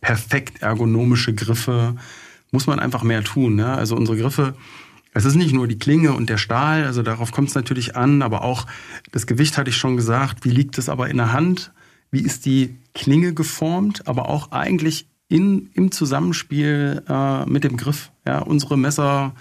[0.00, 1.96] perfekt ergonomische Griffe,
[2.50, 3.58] muss man einfach mehr tun.
[3.58, 3.74] Ja?
[3.74, 4.54] Also unsere Griffe,
[5.12, 8.20] es ist nicht nur die Klinge und der Stahl, also darauf kommt es natürlich an,
[8.20, 8.66] aber auch
[9.12, 10.44] das Gewicht hatte ich schon gesagt.
[10.44, 11.72] Wie liegt es aber in der Hand?
[12.10, 14.08] Wie ist die Klinge geformt?
[14.08, 18.12] Aber auch eigentlich in, im Zusammenspiel äh, mit dem Griff.
[18.24, 19.34] Ja, unsere Messer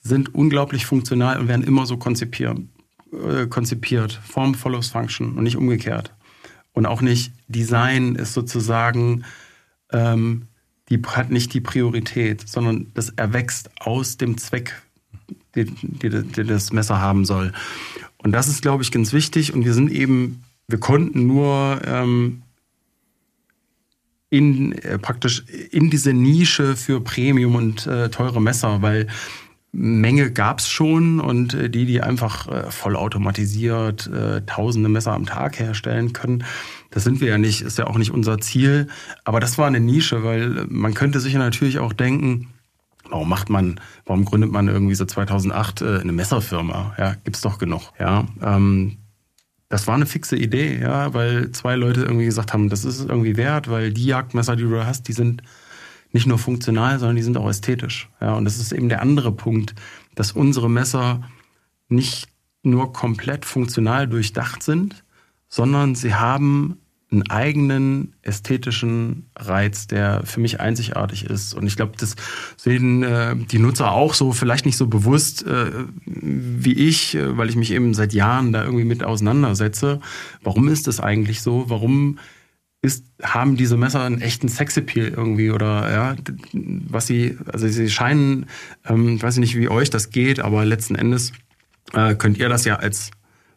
[0.00, 2.58] sind unglaublich funktional und werden immer so konzipiert.
[3.12, 4.18] Äh, konzipiert.
[4.24, 6.14] Form follows Function und nicht umgekehrt.
[6.72, 9.24] Und auch nicht Design ist sozusagen,
[9.92, 10.46] ähm,
[10.88, 14.82] die hat nicht die Priorität, sondern das erwächst aus dem Zweck,
[15.54, 17.52] den, den, den das Messer haben soll.
[18.16, 19.52] Und das ist, glaube ich, ganz wichtig.
[19.52, 22.43] Und wir sind eben, wir konnten nur ähm,
[24.30, 29.06] in äh, praktisch in diese Nische für Premium und äh, teure Messer, weil
[29.72, 35.58] Menge gab's schon und äh, die, die einfach äh, vollautomatisiert äh, tausende Messer am Tag
[35.58, 36.44] herstellen können,
[36.90, 38.86] das sind wir ja nicht, ist ja auch nicht unser Ziel.
[39.24, 42.48] Aber das war eine Nische, weil man könnte sich ja natürlich auch denken,
[43.10, 46.94] Warum macht man, warum gründet man irgendwie so 2008 äh, eine Messerfirma?
[46.98, 47.92] Ja, gibt's doch genug.
[47.98, 48.96] Ja, ähm,
[49.74, 53.36] das war eine fixe Idee, ja, weil zwei Leute irgendwie gesagt haben, das ist irgendwie
[53.36, 55.42] wert, weil die Jagdmesser, die du hast, die sind
[56.12, 58.08] nicht nur funktional, sondern die sind auch ästhetisch.
[58.20, 59.74] Ja, und das ist eben der andere Punkt,
[60.14, 61.28] dass unsere Messer
[61.88, 62.28] nicht
[62.62, 65.02] nur komplett funktional durchdacht sind,
[65.48, 66.78] sondern sie haben
[67.14, 71.54] einen eigenen ästhetischen Reiz, der für mich einzigartig ist.
[71.54, 72.16] Und ich glaube, das
[72.56, 75.70] sehen äh, die Nutzer auch so, vielleicht nicht so bewusst äh,
[76.04, 80.00] wie ich, äh, weil ich mich eben seit Jahren da irgendwie mit auseinandersetze.
[80.42, 81.64] Warum ist das eigentlich so?
[81.68, 82.18] Warum
[82.82, 86.16] ist, haben diese Messer einen echten Sexappeal irgendwie oder ja,
[86.52, 88.46] was sie, also sie scheinen,
[88.86, 91.32] ähm, ich weiß nicht, wie euch das geht, aber letzten Endes
[91.94, 93.10] äh, könnt ihr das ja als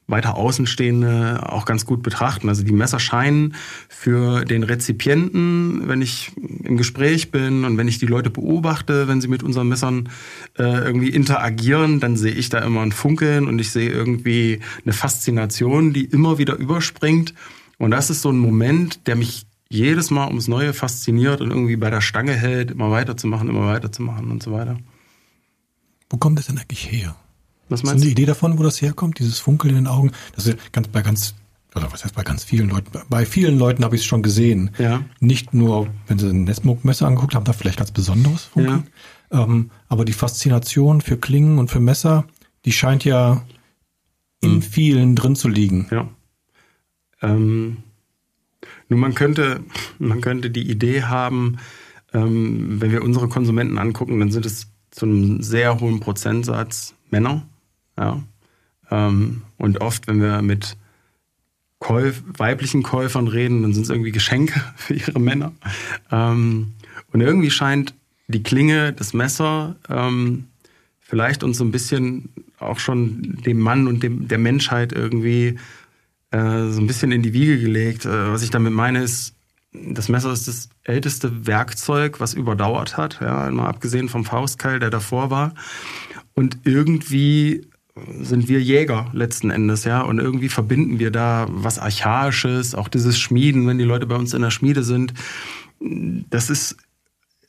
[0.07, 2.47] weiter Außenstehende auch ganz gut betrachten.
[2.47, 3.55] Also die Messer scheinen
[3.89, 6.31] für den Rezipienten, wenn ich
[6.63, 10.09] im Gespräch bin und wenn ich die Leute beobachte, wenn sie mit unseren Messern
[10.57, 14.93] äh, irgendwie interagieren, dann sehe ich da immer ein Funkeln und ich sehe irgendwie eine
[14.93, 17.33] Faszination, die immer wieder überspringt.
[17.77, 21.75] Und das ist so ein Moment, der mich jedes Mal ums Neue fasziniert und irgendwie
[21.75, 24.77] bei der Stange hält, immer weiterzumachen, immer weiterzumachen und so weiter.
[26.09, 27.17] Wo kommt das denn eigentlich her?
[27.69, 28.11] Was Hast du meinst eine?
[28.11, 29.19] Idee davon, wo das herkommt?
[29.19, 30.11] Dieses Funkeln in den Augen?
[30.35, 31.35] Das ist ganz bei ganz
[31.75, 32.89] oder was heißt bei ganz vielen Leuten?
[33.09, 34.71] Bei vielen Leuten habe ich es schon gesehen.
[34.79, 35.01] Ja.
[35.19, 38.87] Nicht nur, wenn sie ein Nesmuk-Messer angeguckt haben, da vielleicht ganz besonderes Funkeln.
[39.29, 42.25] Ähm, aber die Faszination für Klingen und für Messer,
[42.65, 43.43] die scheint ja
[44.41, 44.61] in Mhm.
[44.61, 45.87] vielen drin zu liegen.
[45.91, 46.07] Ja.
[47.21, 47.77] Ähm,
[48.89, 49.59] nun, man könnte,
[49.99, 51.57] man könnte die Idee haben,
[52.13, 57.47] ähm, wenn wir unsere Konsumenten angucken, dann sind es zu einem sehr hohen Prozentsatz Männer.
[57.97, 58.21] Ja.
[58.89, 60.77] Ähm, und oft, wenn wir mit
[61.79, 65.53] Käuf, weiblichen Käufern reden, dann sind es irgendwie Geschenke für ihre Männer.
[66.11, 66.73] Ähm,
[67.11, 67.93] und irgendwie scheint
[68.27, 70.45] die Klinge, das Messer, ähm,
[70.99, 72.29] vielleicht uns so ein bisschen
[72.59, 75.57] auch schon dem Mann und dem, der Menschheit irgendwie
[76.31, 78.05] äh, so ein bisschen in die Wiege gelegt.
[78.05, 79.33] Äh, was ich damit meine ist,
[79.71, 84.89] das Messer ist das älteste Werkzeug, was überdauert hat, ja, mal abgesehen vom Faustkeil, der
[84.89, 85.53] davor war.
[86.33, 87.67] Und irgendwie
[88.21, 93.17] sind wir Jäger letzten Endes, ja, und irgendwie verbinden wir da was Archaisches, auch dieses
[93.17, 95.13] Schmieden, wenn die Leute bei uns in der Schmiede sind.
[95.79, 96.77] Das ist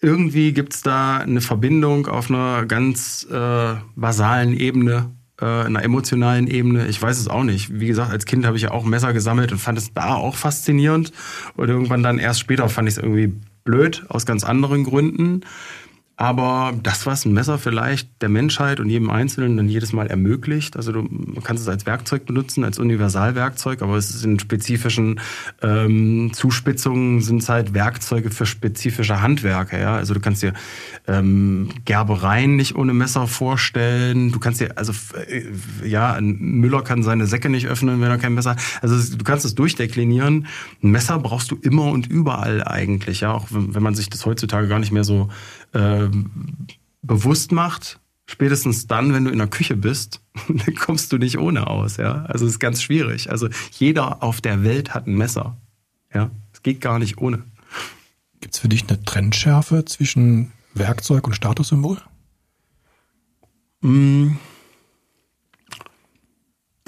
[0.00, 6.86] irgendwie gibt's da eine Verbindung auf einer ganz äh, basalen Ebene, äh, einer emotionalen Ebene.
[6.86, 7.80] Ich weiß es auch nicht.
[7.80, 10.36] Wie gesagt, als Kind habe ich ja auch Messer gesammelt und fand es da auch
[10.36, 11.12] faszinierend.
[11.56, 13.32] Und irgendwann dann erst später fand ich es irgendwie
[13.64, 15.42] blöd, aus ganz anderen Gründen.
[16.20, 20.76] Aber das, was ein Messer vielleicht der Menschheit und jedem Einzelnen dann jedes Mal ermöglicht,
[20.76, 21.08] also du
[21.44, 25.20] kannst es als Werkzeug benutzen, als Universalwerkzeug, aber es ist in spezifischen
[25.62, 29.78] ähm, Zuspitzungen sind es halt Werkzeuge für spezifische Handwerke.
[29.78, 29.94] Ja?
[29.94, 30.54] Also du kannst dir
[31.06, 34.32] ähm, Gerbereien nicht ohne Messer vorstellen.
[34.32, 34.92] Du kannst dir, also
[35.24, 35.44] äh,
[35.86, 38.60] ja, ein Müller kann seine Säcke nicht öffnen, wenn er kein Messer hat.
[38.82, 40.48] Also du kannst es durchdeklinieren.
[40.82, 44.26] Ein Messer brauchst du immer und überall eigentlich, ja, auch wenn, wenn man sich das
[44.26, 45.28] heutzutage gar nicht mehr so
[45.74, 46.30] ähm,
[47.02, 51.66] bewusst macht, spätestens dann, wenn du in der Küche bist, dann kommst du nicht ohne
[51.66, 52.24] aus, ja.
[52.26, 53.30] Also es ist ganz schwierig.
[53.30, 55.56] Also jeder auf der Welt hat ein Messer,
[56.12, 56.30] ja.
[56.52, 57.44] Es geht gar nicht ohne.
[58.40, 61.98] Gibt es für dich eine Trennschärfe zwischen Werkzeug und Statussymbol?
[63.80, 64.32] Mm.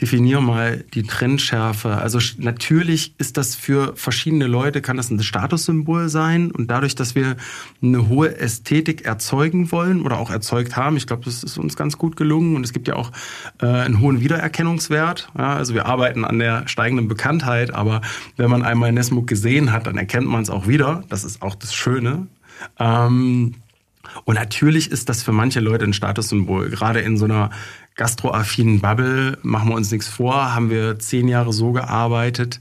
[0.01, 1.97] Definier mal die Trennschärfe.
[1.97, 6.51] Also natürlich ist das für verschiedene Leute, kann das ein Statussymbol sein.
[6.51, 7.37] Und dadurch, dass wir
[7.83, 11.99] eine hohe Ästhetik erzeugen wollen oder auch erzeugt haben, ich glaube, das ist uns ganz
[11.99, 12.57] gut gelungen.
[12.57, 13.13] Und es gibt ja auch
[13.61, 15.31] äh, einen hohen Wiedererkennungswert.
[15.37, 18.01] Ja, also wir arbeiten an der steigenden Bekanntheit, aber
[18.37, 21.05] wenn man einmal Nesmuk gesehen hat, dann erkennt man es auch wieder.
[21.09, 22.27] Das ist auch das Schöne.
[22.79, 23.55] Ähm,
[24.25, 26.71] und natürlich ist das für manche Leute ein Statussymbol.
[26.71, 27.51] Gerade in so einer
[27.97, 32.61] gastroaffinen Bubble, machen wir uns nichts vor, haben wir zehn Jahre so gearbeitet.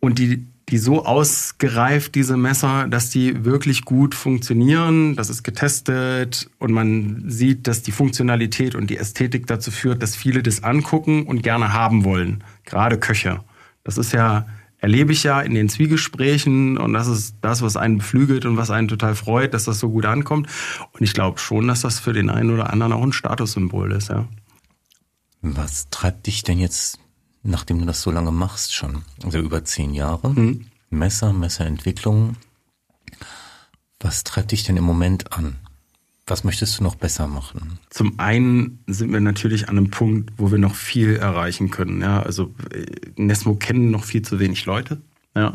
[0.00, 5.16] Und die, die so ausgereift, diese Messer, dass die wirklich gut funktionieren.
[5.16, 10.16] Das ist getestet und man sieht, dass die Funktionalität und die Ästhetik dazu führt, dass
[10.16, 12.44] viele das angucken und gerne haben wollen.
[12.64, 13.40] Gerade Köche.
[13.84, 14.46] Das ist ja,
[14.78, 18.70] erlebe ich ja in den Zwiegesprächen und das ist das, was einen beflügelt und was
[18.70, 20.48] einen total freut, dass das so gut ankommt.
[20.92, 24.08] Und ich glaube schon, dass das für den einen oder anderen auch ein Statussymbol ist,
[24.08, 24.26] ja.
[25.42, 26.98] Was treibt dich denn jetzt,
[27.42, 30.66] nachdem du das so lange machst schon, also über zehn Jahre, Mhm.
[30.90, 32.36] Messer, Messerentwicklung,
[34.00, 35.56] was treibt dich denn im Moment an?
[36.28, 37.78] Was möchtest du noch besser machen?
[37.90, 42.02] Zum einen sind wir natürlich an einem Punkt, wo wir noch viel erreichen können.
[42.02, 42.84] Ja, also äh,
[43.16, 45.00] Nesmo kennen noch viel zu wenig Leute,
[45.34, 45.54] ja,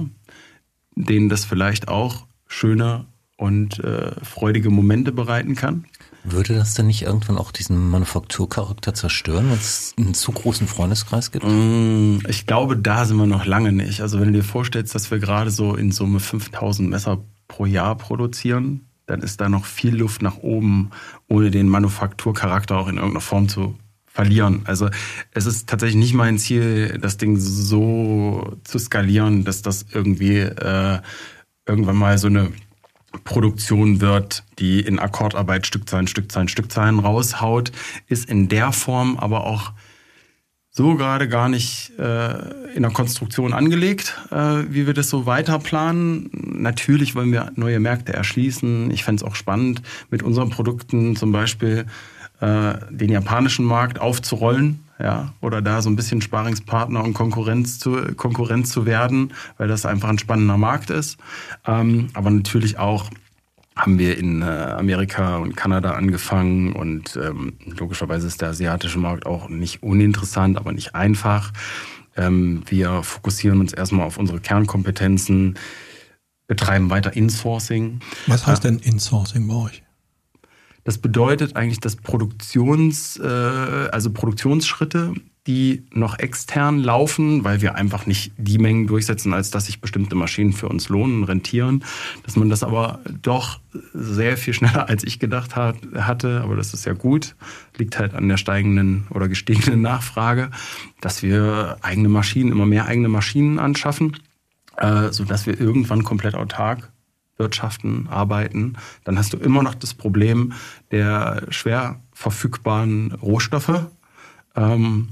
[0.95, 3.05] denen das vielleicht auch schöner
[3.37, 5.85] und äh, freudige Momente bereiten kann.
[6.23, 11.31] Würde das denn nicht irgendwann auch diesen Manufakturcharakter zerstören, wenn es einen zu großen Freundeskreis
[11.31, 11.45] gibt?
[11.45, 14.01] Mm, ich glaube, da sind wir noch lange nicht.
[14.01, 17.97] Also wenn du dir vorstellst, dass wir gerade so in Summe 5000 Messer pro Jahr
[17.97, 20.91] produzieren, dann ist da noch viel Luft nach oben,
[21.27, 24.61] ohne den Manufakturcharakter auch in irgendeiner Form zu verlieren.
[24.65, 24.89] Also
[25.31, 30.99] es ist tatsächlich nicht mein Ziel, das Ding so zu skalieren, dass das irgendwie äh,
[31.65, 32.51] irgendwann mal so eine
[33.23, 37.71] Produktion wird, die in Akkordarbeit Stückzahlen, Stückzahlen, Stückzahlen raushaut,
[38.07, 39.71] ist in der Form aber auch
[40.75, 45.59] so gerade gar nicht äh, in der Konstruktion angelegt, äh, wie wir das so weiter
[45.59, 46.31] planen.
[46.33, 48.89] Natürlich wollen wir neue Märkte erschließen.
[48.89, 51.85] Ich fände es auch spannend, mit unseren Produkten zum Beispiel
[52.41, 58.15] äh, den japanischen Markt aufzurollen ja, oder da so ein bisschen Sparingspartner und Konkurrenz zu,
[58.15, 61.17] Konkurrenz zu werden, weil das einfach ein spannender Markt ist.
[61.67, 63.11] Ähm, aber natürlich auch
[63.75, 69.25] haben wir in äh, Amerika und Kanada angefangen und ähm, logischerweise ist der asiatische Markt
[69.25, 71.51] auch nicht uninteressant, aber nicht einfach.
[72.15, 75.57] Ähm, wir fokussieren uns erstmal auf unsere Kernkompetenzen,
[76.47, 77.99] betreiben weiter Insourcing.
[78.27, 79.83] Was heißt denn Insourcing bei euch?
[80.83, 85.13] Das bedeutet eigentlich, dass Produktions, äh, also Produktionsschritte,
[85.45, 90.15] die noch extern laufen, weil wir einfach nicht die Mengen durchsetzen, als dass sich bestimmte
[90.15, 91.83] Maschinen für uns lohnen, rentieren,
[92.23, 93.59] dass man das aber doch
[93.93, 97.35] sehr viel schneller als ich gedacht hat, hatte, aber das ist ja gut,
[97.77, 100.49] liegt halt an der steigenden oder gestiegenen Nachfrage,
[101.01, 104.17] dass wir eigene Maschinen, immer mehr eigene Maschinen anschaffen,
[104.77, 106.89] äh, so dass wir irgendwann komplett autark
[107.37, 110.53] wirtschaften, arbeiten, dann hast du immer noch das Problem
[110.91, 113.87] der schwer verfügbaren Rohstoffe.
[114.55, 115.09] Ähm,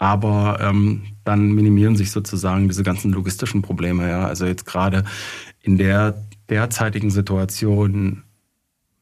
[0.00, 4.08] aber ähm, dann minimieren sich sozusagen diese ganzen logistischen Probleme.
[4.08, 4.26] Ja?
[4.26, 5.04] Also jetzt gerade
[5.60, 8.24] in der derzeitigen Situation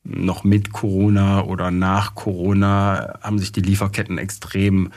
[0.03, 4.91] noch mit Corona oder nach Corona haben sich die Lieferketten extrem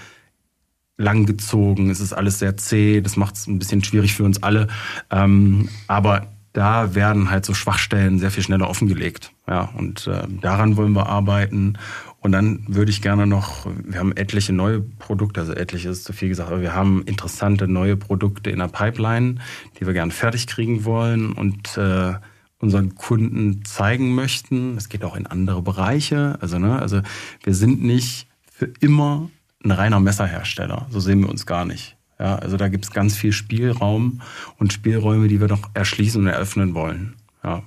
[0.97, 1.91] langgezogen.
[1.91, 3.01] Es ist alles sehr zäh.
[3.01, 4.67] Das macht es ein bisschen schwierig für uns alle.
[5.11, 9.31] Ähm, aber da werden halt so Schwachstellen sehr viel schneller offengelegt.
[9.47, 11.77] Ja, und äh, daran wollen wir arbeiten.
[12.21, 16.13] Und dann würde ich gerne noch, wir haben etliche neue Produkte, also etliche ist zu
[16.13, 19.35] viel gesagt, aber wir haben interessante neue Produkte in der Pipeline,
[19.79, 22.13] die wir gerne fertig kriegen wollen und äh,
[22.59, 24.77] unseren Kunden zeigen möchten.
[24.77, 26.37] Es geht auch in andere Bereiche.
[26.41, 27.01] Also, ne, also
[27.43, 29.31] wir sind nicht für immer
[29.63, 30.85] ein reiner Messerhersteller.
[30.91, 31.97] So sehen wir uns gar nicht.
[32.19, 34.21] Ja, also da gibt es ganz viel Spielraum
[34.59, 37.15] und Spielräume, die wir noch erschließen und eröffnen wollen.
[37.43, 37.63] Ja.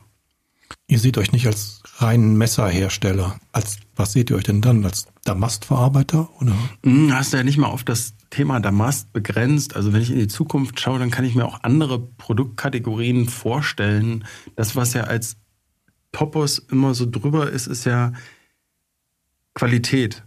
[0.87, 3.39] Ihr seht euch nicht als reinen Messerhersteller.
[3.53, 4.85] Als was seht ihr euch denn dann?
[4.85, 6.55] Als Damastverarbeiter oder?
[6.85, 9.77] Hm, hast du ja nicht mal auf das Thema Damast begrenzt.
[9.77, 14.25] Also wenn ich in die Zukunft schaue, dann kann ich mir auch andere Produktkategorien vorstellen.
[14.57, 15.37] Das, was ja als
[16.13, 18.13] Topos immer so drüber ist, ist ja
[19.55, 20.25] Qualität.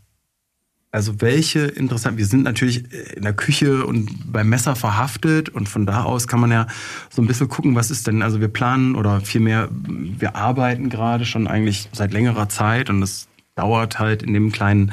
[0.98, 5.86] Also welche interessant, wir sind natürlich in der Küche und beim Messer verhaftet und von
[5.86, 6.66] da aus kann man ja
[7.12, 11.26] so ein bisschen gucken, was ist denn, also wir planen oder vielmehr, wir arbeiten gerade
[11.26, 14.92] schon eigentlich seit längerer Zeit und es dauert halt in dem kleinen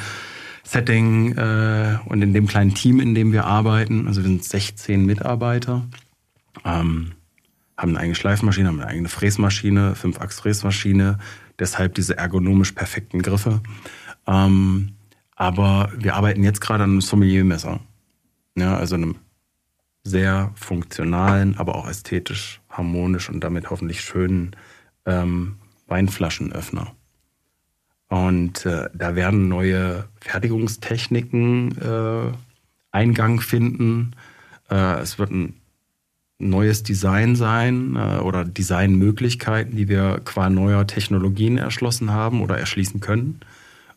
[0.63, 5.07] Setting äh, und in dem kleinen Team, in dem wir arbeiten, also wir sind 16
[5.07, 5.87] Mitarbeiter,
[6.67, 7.13] ähm,
[7.79, 11.19] haben eine eigene Schleifmaschine, haben eine eigene Fräsmaschine, Fünf-Achs-Fräsmaschine,
[11.59, 13.63] deshalb diese ergonomisch perfekten Griffe.
[14.27, 14.94] Ähm,
[15.37, 17.81] aber wir arbeiten jetzt gerade an einem Sommeliermesser.
[18.57, 19.17] Ja, also einem
[20.05, 24.55] sehr funktionalen, aber auch ästhetisch, harmonisch und damit hoffentlich schönen
[25.07, 25.57] ähm,
[25.89, 26.95] Weinflaschenöffner.
[28.09, 32.33] Und äh, da werden neue Fertigungstechniken äh,
[32.93, 34.13] Eingang finden.
[34.71, 35.55] Äh, es wird ein
[36.39, 43.01] neues Design sein äh, oder Designmöglichkeiten, die wir qua neuer Technologien erschlossen haben oder erschließen
[43.01, 43.41] können.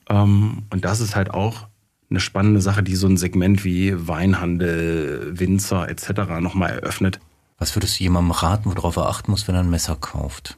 [0.10, 1.68] Ähm, und das ist halt auch
[2.10, 6.40] eine spannende Sache, die so ein Segment wie Weinhandel, Winzer etc.
[6.40, 7.20] nochmal eröffnet.
[7.58, 10.58] Was würdest du jemandem raten, worauf er achten muss, wenn er ein Messer kauft?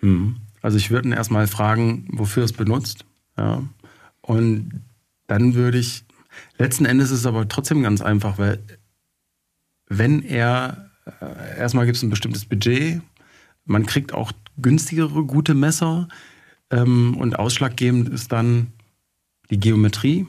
[0.00, 0.36] Hm.
[0.62, 3.04] Also ich würde ihn erstmal fragen, wofür es benutzt.
[3.38, 3.62] Ja.
[4.20, 4.82] Und
[5.26, 6.04] dann würde ich,
[6.58, 8.58] letzten Endes ist es aber trotzdem ganz einfach, weil
[9.88, 13.00] wenn er, äh, erstmal gibt es ein bestimmtes Budget,
[13.64, 16.08] man kriegt auch günstigere, gute Messer,
[16.70, 18.72] und ausschlaggebend ist dann
[19.50, 20.26] die Geometrie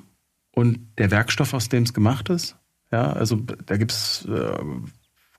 [0.52, 2.56] und der Werkstoff, aus dem es gemacht ist.
[2.92, 4.58] Ja, also da gibt es äh,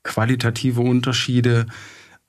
[0.03, 1.67] qualitative Unterschiede.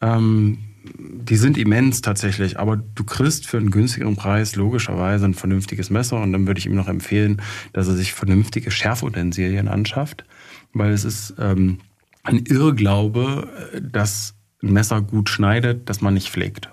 [0.02, 5.90] Ähm, die sind immens tatsächlich, aber du kriegst für einen günstigeren Preis logischerweise ein vernünftiges
[5.90, 7.42] Messer und dann würde ich ihm noch empfehlen,
[7.74, 10.24] dass er sich vernünftige Schärfutensilien anschafft,
[10.74, 11.80] weil es ist ähm,
[12.24, 16.70] ein Irrglaube, dass ein Messer gut schneidet, dass man nicht pflegt.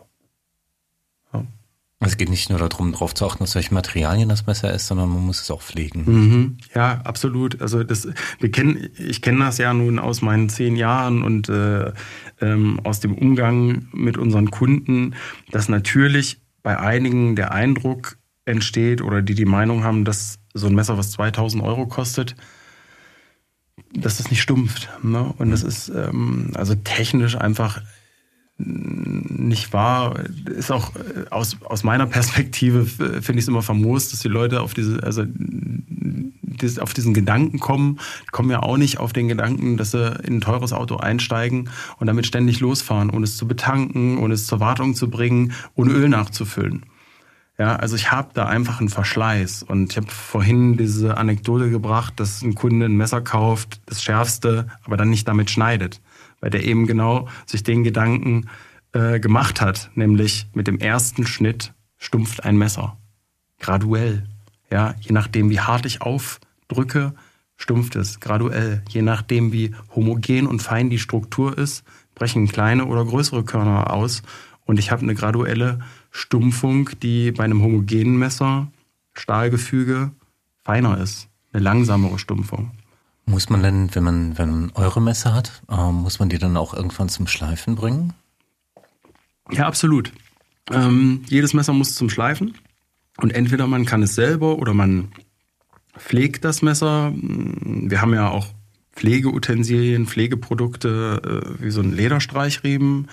[1.99, 5.09] Es geht nicht nur darum, darauf zu achten, aus welchen Materialien das Messer ist, sondern
[5.09, 6.05] man muss es auch pflegen.
[6.05, 6.59] Mhm.
[6.75, 7.63] Ja, absolut.
[7.63, 8.07] Also das,
[8.39, 11.93] wir kennen, ich kenne das ja nun aus meinen zehn Jahren und äh,
[12.43, 15.15] ähm, aus dem Umgang mit unseren Kunden,
[15.51, 20.75] dass natürlich bei einigen der Eindruck entsteht oder die die Meinung haben, dass so ein
[20.75, 22.37] Messer, was 2000 Euro kostet,
[23.95, 24.91] dass das nicht stumpft.
[25.03, 25.33] Ne?
[25.39, 27.81] Und das ist ähm, also technisch einfach
[28.59, 30.25] nicht wahr.
[30.47, 34.63] Ist auch äh, aus, aus meiner Perspektive finde ich es immer famos, dass die Leute
[34.63, 35.25] auf diese, also
[36.81, 40.39] auf diesen Gedanken kommen, die kommen ja auch nicht auf den Gedanken, dass sie in
[40.39, 44.59] ein teures Auto einsteigen und damit ständig losfahren, ohne es zu betanken, ohne es zur
[44.61, 46.87] Wartung zu bringen, ohne Öl nachzufüllen.
[47.59, 49.63] Ja, also ich habe da einfach einen Verschleiß.
[49.63, 54.67] Und ich habe vorhin diese Anekdote gebracht, dass ein Kunde ein Messer kauft, das schärfste,
[54.85, 56.01] aber dann nicht damit schneidet.
[56.47, 58.49] Weil der eben genau sich den Gedanken
[58.93, 62.97] äh, gemacht hat, nämlich mit dem ersten Schnitt stumpft ein Messer.
[63.59, 64.29] Graduell.
[64.71, 67.15] Ja, je nachdem, wie hart ich aufdrücke,
[67.57, 68.21] stumpft es.
[68.21, 68.85] Graduell.
[68.89, 71.83] Je nachdem, wie homogen und fein die Struktur ist,
[72.15, 74.23] brechen kleine oder größere Körner aus.
[74.67, 75.81] Und ich habe eine graduelle
[76.13, 78.69] Stumpfung, die bei einem homogenen Messer,
[79.15, 80.13] Stahlgefüge,
[80.63, 81.27] feiner ist.
[81.53, 82.71] Eine langsamere Stumpfung.
[83.27, 86.57] Muss man denn, wenn man, wenn man eure Messer hat, äh, muss man die dann
[86.57, 88.15] auch irgendwann zum Schleifen bringen?
[89.51, 90.13] Ja, absolut.
[90.73, 92.57] Ähm, jedes Messer muss zum Schleifen.
[93.19, 95.13] Und entweder man kann es selber oder man
[95.99, 97.13] pflegt das Messer.
[97.17, 98.49] Wir haben ja auch
[98.93, 103.09] Pflegeutensilien, Pflegeprodukte, äh, wie so ein Lederstreichriemen,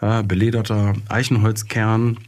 [0.00, 2.18] äh, belederter Eichenholzkern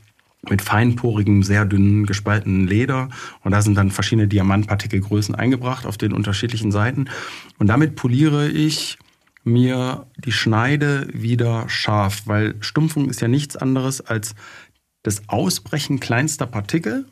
[0.50, 3.08] mit feinporigem, sehr dünnen, gespaltenen Leder.
[3.42, 7.08] Und da sind dann verschiedene Diamantpartikelgrößen eingebracht auf den unterschiedlichen Seiten.
[7.58, 8.98] Und damit poliere ich
[9.44, 14.34] mir die Schneide wieder scharf, weil Stumpfung ist ja nichts anderes als
[15.02, 17.06] das Ausbrechen kleinster Partikel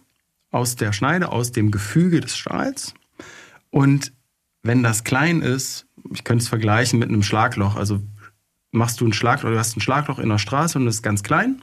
[0.51, 2.95] aus der Schneide, aus dem Gefüge des Stahls.
[3.71, 4.13] Und
[4.63, 8.01] wenn das klein ist, ich könnte es vergleichen mit einem Schlagloch, also
[8.71, 11.23] machst du ein Schlagloch, du hast ein Schlagloch in der Straße und es ist ganz
[11.23, 11.63] klein,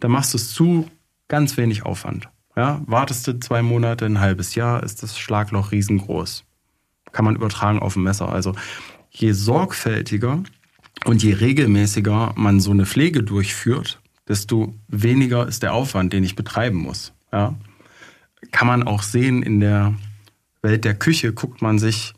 [0.00, 0.88] dann machst du es zu,
[1.28, 2.28] ganz wenig Aufwand.
[2.56, 6.44] Ja, wartest du zwei Monate, ein halbes Jahr, ist das Schlagloch riesengroß.
[7.12, 8.28] Kann man übertragen auf ein Messer.
[8.28, 8.54] Also
[9.10, 10.42] je sorgfältiger
[11.04, 16.36] und je regelmäßiger man so eine Pflege durchführt, desto weniger ist der Aufwand, den ich
[16.36, 17.12] betreiben muss.
[17.32, 17.54] Ja?
[18.52, 19.94] Kann man auch sehen in der
[20.62, 22.14] Welt der Küche, guckt man sich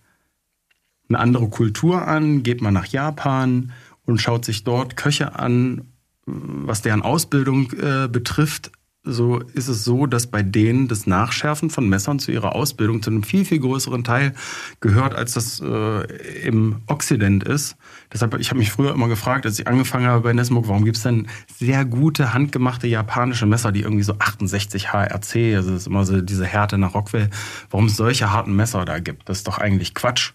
[1.09, 3.73] eine andere Kultur an, geht man nach Japan
[4.05, 5.93] und schaut sich dort Köche an,
[6.27, 8.73] was deren Ausbildung äh, betrifft,
[9.07, 13.11] so ist es so, dass bei denen das Nachschärfen von Messern zu ihrer Ausbildung zu
[13.11, 14.35] einem viel, viel größeren Teil
[14.81, 16.03] gehört, als das äh,
[16.43, 17.77] im Occident ist.
[18.13, 20.97] Deshalb, ich habe mich früher immer gefragt, als ich angefangen habe bei Nesmuk, warum gibt
[20.97, 25.87] es denn sehr gute, handgemachte japanische Messer, die irgendwie so 68 HRC, also das ist
[25.87, 27.31] immer so diese Härte nach Rockwell,
[27.71, 29.29] warum es solche harten Messer da gibt.
[29.29, 30.33] Das ist doch eigentlich Quatsch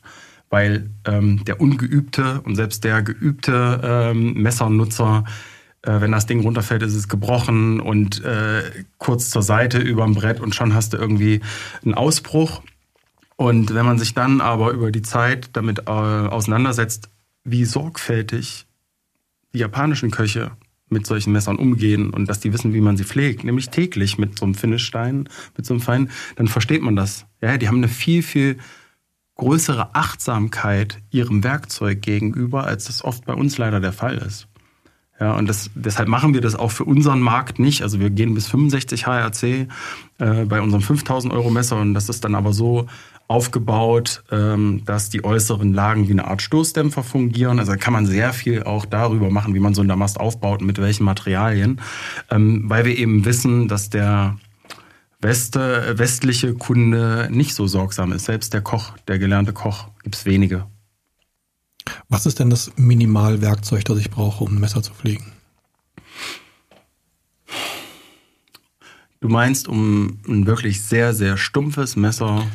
[0.52, 5.24] weil ähm, der ungeübte und selbst der geübte ähm, Messernutzer
[5.84, 8.64] äh, wenn das Ding runterfällt, ist es gebrochen und äh,
[8.98, 11.42] kurz zur Seite über dem Brett und schon hast du irgendwie
[11.84, 12.62] einen Ausbruch.
[13.36, 17.10] Und wenn man sich dann aber über die Zeit damit äh, auseinandersetzt,
[17.44, 18.68] wie sorgfältig
[19.54, 20.52] die japanischen Köche
[20.90, 24.38] mit solchen Messern umgehen und dass die wissen, wie man sie pflegt, nämlich täglich mit
[24.38, 27.26] so einem Finishstein, mit so einem Fein, dann versteht man das.
[27.42, 28.58] Ja, die haben eine viel, viel
[29.36, 34.48] größere Achtsamkeit ihrem Werkzeug gegenüber, als das oft bei uns leider der Fall ist.
[35.22, 37.84] Ja, und das, deshalb machen wir das auch für unseren Markt nicht.
[37.84, 39.68] Also wir gehen bis 65 HRC äh,
[40.46, 42.88] bei unserem 5000 Euro Messer und das ist dann aber so
[43.28, 47.60] aufgebaut, ähm, dass die äußeren Lagen wie eine Art Stoßdämpfer fungieren.
[47.60, 50.62] Also da kann man sehr viel auch darüber machen, wie man so einen Damast aufbaut
[50.62, 51.80] und mit welchen Materialien,
[52.32, 54.38] ähm, weil wir eben wissen, dass der
[55.22, 58.26] Weste, westliche Kunde nicht so sorgsam ist.
[58.26, 60.66] Selbst der Koch, der gelernte Koch, gibt's wenige.
[62.10, 65.32] Was ist denn das Minimalwerkzeug, das ich brauche, um ein Messer zu pflegen?
[69.20, 72.48] Du meinst, um ein wirklich sehr, sehr stumpfes Messer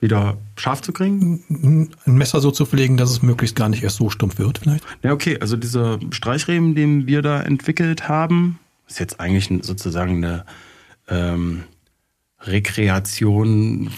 [0.00, 1.90] wieder scharf zu kriegen?
[2.06, 4.84] Ein Messer so zu pflegen, dass es möglichst gar nicht erst so stumpf wird, vielleicht?
[5.02, 5.38] Ja, okay.
[5.40, 10.44] Also dieser Streichriemen, den wir da entwickelt haben, ist jetzt eigentlich sozusagen eine
[11.08, 11.64] ähm,
[12.40, 13.90] Rekreation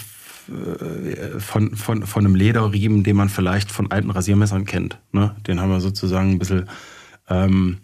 [1.39, 4.99] von, von, von einem Lederriemen, den man vielleicht von alten Rasiermessern kennt.
[5.13, 5.35] Ne?
[5.47, 6.69] Den haben wir sozusagen ein bisschen
[7.29, 7.79] ähm,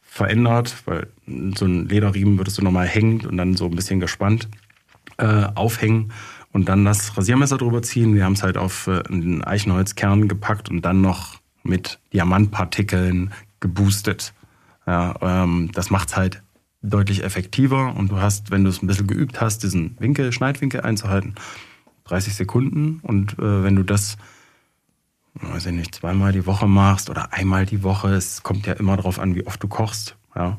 [0.00, 1.08] verändert, weil
[1.56, 4.48] so ein Lederriemen würdest du nochmal hängen und dann so ein bisschen gespannt
[5.18, 6.12] äh, aufhängen
[6.52, 8.14] und dann das Rasiermesser drüber ziehen.
[8.14, 14.32] Wir haben es halt auf äh, einen Eichenholzkern gepackt und dann noch mit Diamantpartikeln geboostet.
[14.86, 16.42] Ja, ähm, das macht's halt
[16.82, 20.80] deutlich effektiver und du hast, wenn du es ein bisschen geübt hast, diesen Winkel, Schneidwinkel
[20.80, 21.34] einzuhalten,
[22.08, 24.16] 30 Sekunden und äh, wenn du das
[25.40, 28.96] weiß ich nicht, zweimal die Woche machst oder einmal die Woche, es kommt ja immer
[28.96, 30.58] darauf an, wie oft du kochst, ja,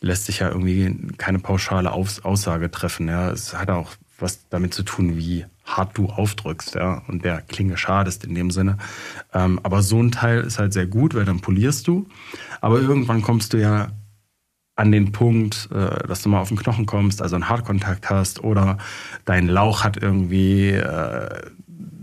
[0.00, 3.30] lässt sich ja irgendwie keine pauschale Aussage treffen, ja.
[3.30, 7.76] Es hat auch was damit zu tun, wie hart du aufdrückst, ja, und der Klinge
[7.76, 8.78] schadest in dem Sinne.
[9.32, 12.06] Ähm, aber so ein Teil ist halt sehr gut, weil dann polierst du.
[12.60, 13.88] Aber irgendwann kommst du ja
[14.76, 18.42] an den Punkt, äh, dass du mal auf den Knochen kommst, also einen Hartkontakt hast
[18.42, 18.78] oder
[19.24, 21.50] dein Lauch hat irgendwie äh,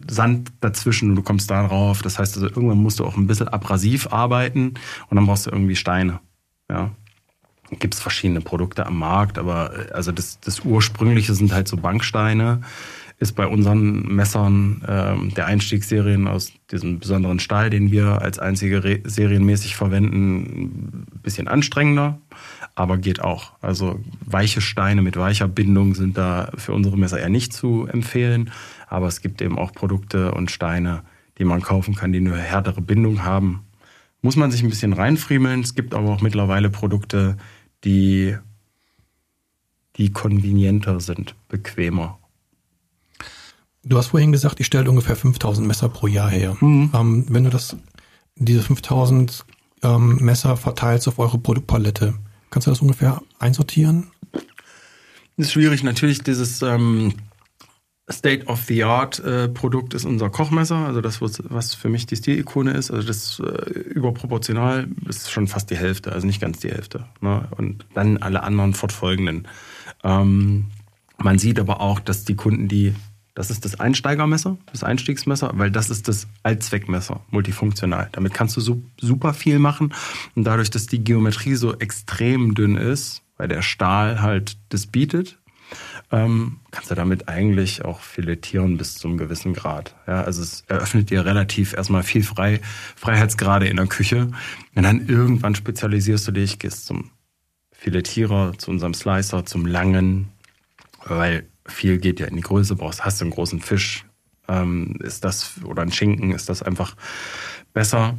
[0.10, 2.02] Sand dazwischen und du kommst da drauf.
[2.02, 4.74] Das heißt also, irgendwann musst du auch ein bisschen abrasiv arbeiten
[5.10, 6.20] und dann brauchst du irgendwie Steine.
[6.70, 6.92] Ja.
[7.80, 11.78] Gibt es verschiedene Produkte am Markt, aber äh, also das, das ursprüngliche sind halt so
[11.78, 12.62] Banksteine.
[13.22, 18.84] Ist bei unseren Messern ähm, der Einstiegsserien aus diesem besonderen Stahl, den wir als einzige
[18.84, 22.18] Re serienmäßig verwenden, ein bisschen anstrengender,
[22.74, 23.52] aber geht auch.
[23.62, 28.50] Also weiche Steine mit weicher Bindung sind da für unsere Messer eher nicht zu empfehlen.
[28.88, 31.04] Aber es gibt eben auch Produkte und Steine,
[31.38, 33.62] die man kaufen kann, die eine härtere Bindung haben.
[34.24, 35.62] Muss man sich ein bisschen reinfriemeln.
[35.62, 37.38] Es gibt aber auch mittlerweile Produkte,
[37.84, 38.36] die,
[39.98, 42.18] die konvenienter sind, bequemer.
[43.84, 46.56] Du hast vorhin gesagt, ich stelle ungefähr 5000 Messer pro Jahr her.
[46.60, 46.92] Mhm.
[46.94, 47.76] Ähm, wenn du das,
[48.36, 49.46] diese 5000
[49.84, 52.14] ähm, Messer verteilst auf eure Produktpalette,
[52.52, 54.12] kannst du das ungefähr einsortieren?
[55.38, 55.84] Das ist schwierig.
[55.84, 57.16] Natürlich dieses ähm,
[58.12, 62.92] State-of-the-Art-Produkt äh, ist unser Kochmesser, also das, was für mich die Stilikone ist.
[62.92, 67.06] Also das äh, überproportional ist schon fast die Hälfte, also nicht ganz die Hälfte.
[67.22, 67.48] Ne?
[67.58, 69.48] Und dann alle anderen fortfolgenden.
[70.04, 70.68] Ähm,
[71.18, 72.94] man sieht aber auch, dass die Kunden, die,
[73.34, 78.10] das ist das Einsteigermesser, das Einstiegsmesser, weil das ist das Allzweckmesser, multifunktional.
[78.12, 79.94] Damit kannst du so, super viel machen.
[80.36, 85.38] Und dadurch, dass die Geometrie so extrem dünn ist, weil der Stahl halt das bietet,
[86.12, 89.96] ähm, kannst du damit eigentlich auch filetieren bis zum gewissen Grad.
[90.08, 92.60] Ja, also es eröffnet dir relativ erstmal viel Frei,
[92.98, 94.28] Freiheitsgrade in der Küche.
[94.76, 97.12] Und dann irgendwann spezialisierst du dich, gehst zum
[97.72, 100.28] Filetierer, zu unserem Slicer, zum Langen,
[101.06, 104.06] weil viel geht ja in die Größe, brauchst, hast du einen großen Fisch,
[104.48, 106.96] ähm, ist das, oder ein Schinken, ist das einfach
[107.74, 108.18] besser.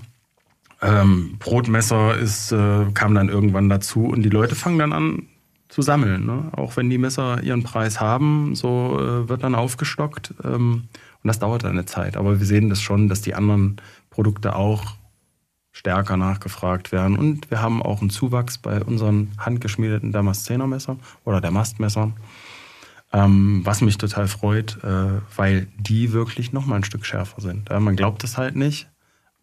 [0.81, 5.29] Ähm, Brotmesser ist, äh, kam dann irgendwann dazu und die Leute fangen dann an,
[5.73, 6.27] zu sammeln.
[6.27, 6.51] Ne?
[6.53, 10.35] Auch wenn die Messer ihren Preis haben, so äh, wird dann aufgestockt.
[10.45, 10.89] Ähm,
[11.23, 12.17] und das dauert eine Zeit.
[12.17, 13.77] Aber wir sehen das schon, dass die anderen
[14.11, 14.97] Produkte auch
[15.71, 17.17] stärker nachgefragt werden.
[17.17, 22.15] Und wir haben auch einen Zuwachs bei unseren handgeschmiedeten Damaszener-Messern oder der Mastmessern.
[23.13, 27.69] Ähm, was mich total freut, äh, weil die wirklich noch mal ein Stück schärfer sind.
[27.69, 28.89] Ja, man glaubt es halt nicht,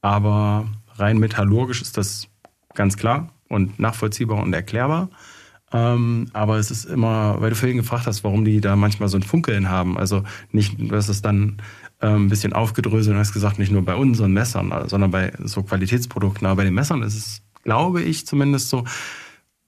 [0.02, 2.28] aber rein metallurgisch ist das
[2.74, 5.10] ganz klar und nachvollziehbar und erklärbar.
[5.72, 9.18] Ähm, aber es ist immer, weil du vorhin gefragt hast, warum die da manchmal so
[9.18, 9.98] ein Funkeln haben.
[9.98, 11.62] Also nicht, dass es dann
[12.02, 15.62] ähm, ein bisschen aufgedröselt und hast gesagt, nicht nur bei unseren Messern, sondern bei so
[15.64, 16.48] Qualitätsprodukten.
[16.48, 18.84] Aber bei den Messern ist es, glaube ich, zumindest so,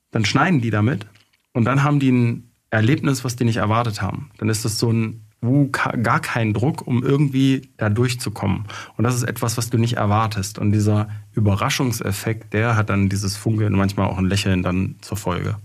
[0.10, 1.06] dann schneiden die damit
[1.54, 4.32] und dann haben die ein Erlebnis, was die nicht erwartet haben.
[4.38, 8.66] Dann ist es so ein uh, gar kein Druck, um irgendwie da durchzukommen.
[8.98, 10.58] Und das ist etwas, was du nicht erwartest.
[10.58, 15.58] Und dieser Überraschungseffekt, der hat dann dieses Funkeln, manchmal auch ein Lächeln dann zur Folge.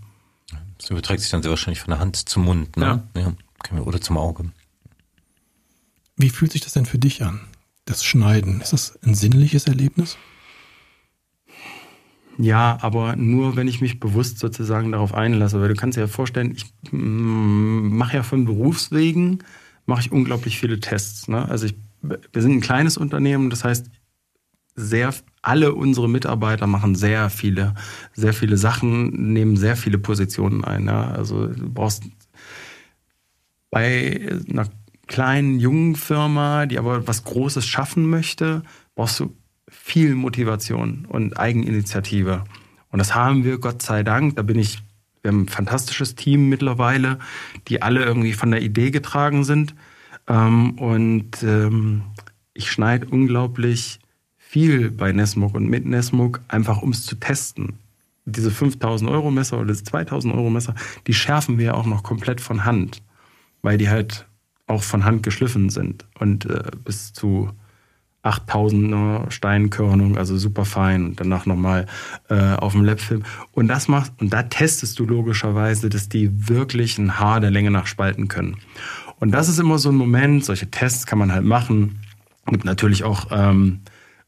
[0.79, 3.03] Das überträgt sich dann sehr wahrscheinlich von der Hand zum Mund, ne?
[3.15, 3.23] Ja.
[3.23, 3.81] ja.
[3.81, 4.51] Oder zum Auge.
[6.17, 7.41] Wie fühlt sich das denn für dich an?
[7.85, 10.17] Das Schneiden, ist das ein sinnliches Erlebnis?
[12.39, 16.07] Ja, aber nur wenn ich mich bewusst sozusagen darauf einlasse, weil du kannst dir ja
[16.07, 19.43] vorstellen, ich mm, mache ja von Berufswegen,
[19.87, 21.29] mache ich unglaublich viele Tests.
[21.29, 21.49] Ne?
[21.49, 23.91] Also ich, wir sind ein kleines Unternehmen, das heißt,
[24.75, 27.75] sehr, alle unsere Mitarbeiter machen sehr viele,
[28.13, 30.87] sehr viele Sachen, nehmen sehr viele Positionen ein.
[30.87, 31.13] Ja.
[31.13, 32.05] Also du brauchst
[33.71, 34.69] bei einer
[35.07, 38.63] kleinen, jungen Firma, die aber was Großes schaffen möchte,
[38.95, 39.35] brauchst du
[39.69, 42.45] viel Motivation und Eigeninitiative.
[42.91, 44.37] Und das haben wir, Gott sei Dank.
[44.37, 44.83] Da bin ich,
[45.23, 47.19] wir haben ein fantastisches Team mittlerweile,
[47.69, 49.75] die alle irgendwie von der Idee getragen sind.
[50.29, 52.03] Ähm, und ähm,
[52.55, 54.01] ich schneide unglaublich
[54.39, 57.75] viel bei Nesmuk und mit Nesmuk, einfach um es zu testen.
[58.25, 60.75] Diese 5000 Euro Messer oder das 2000 Euro Messer,
[61.07, 63.03] die schärfen wir auch noch komplett von Hand,
[63.63, 64.27] weil die halt
[64.67, 67.51] auch von Hand geschliffen sind und äh, bis zu
[68.27, 71.87] 8000er Steinkörnung, also super fein und danach nochmal
[72.29, 73.23] äh, auf dem Labfilm.
[73.53, 77.71] Und das macht, und da testest du logischerweise, dass die wirklich ein Haar der Länge
[77.71, 78.57] nach spalten können.
[79.19, 82.01] Und das ist immer so ein Moment, solche Tests kann man halt machen.
[82.47, 83.81] Gibt natürlich auch ähm,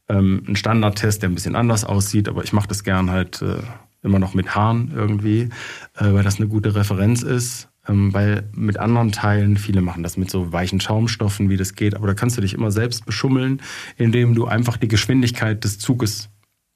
[0.09, 3.61] ähm, ein Standardtest, der ein bisschen anders aussieht, aber ich mache das gern halt äh,
[4.01, 5.49] immer noch mit Haaren irgendwie,
[5.97, 7.68] äh, weil das eine gute Referenz ist.
[7.89, 11.95] Ähm, weil mit anderen Teilen, viele machen das mit so weichen Schaumstoffen, wie das geht,
[11.95, 13.61] aber da kannst du dich immer selbst beschummeln,
[13.97, 16.29] indem du einfach die Geschwindigkeit des Zuges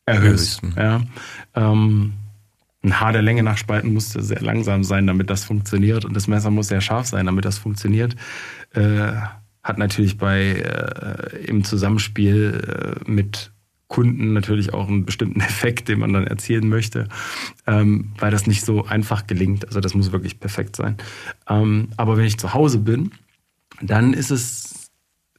[0.06, 0.62] erhöhst.
[0.76, 1.02] Ja.
[1.56, 2.14] Ähm,
[2.84, 6.04] ein Haar der Länge nach Spalten musste sehr langsam sein, damit das funktioniert.
[6.04, 8.16] Und das Messer muss sehr scharf sein, damit das funktioniert.
[8.74, 9.14] Äh,
[9.64, 13.53] hat natürlich bei äh, im Zusammenspiel äh, mit
[13.94, 17.08] Kunden natürlich auch einen bestimmten Effekt, den man dann erzielen möchte,
[17.68, 19.68] ähm, weil das nicht so einfach gelingt.
[19.68, 20.98] Also das muss wirklich perfekt sein.
[21.48, 23.12] Ähm, aber wenn ich zu Hause bin,
[23.82, 24.90] dann ist es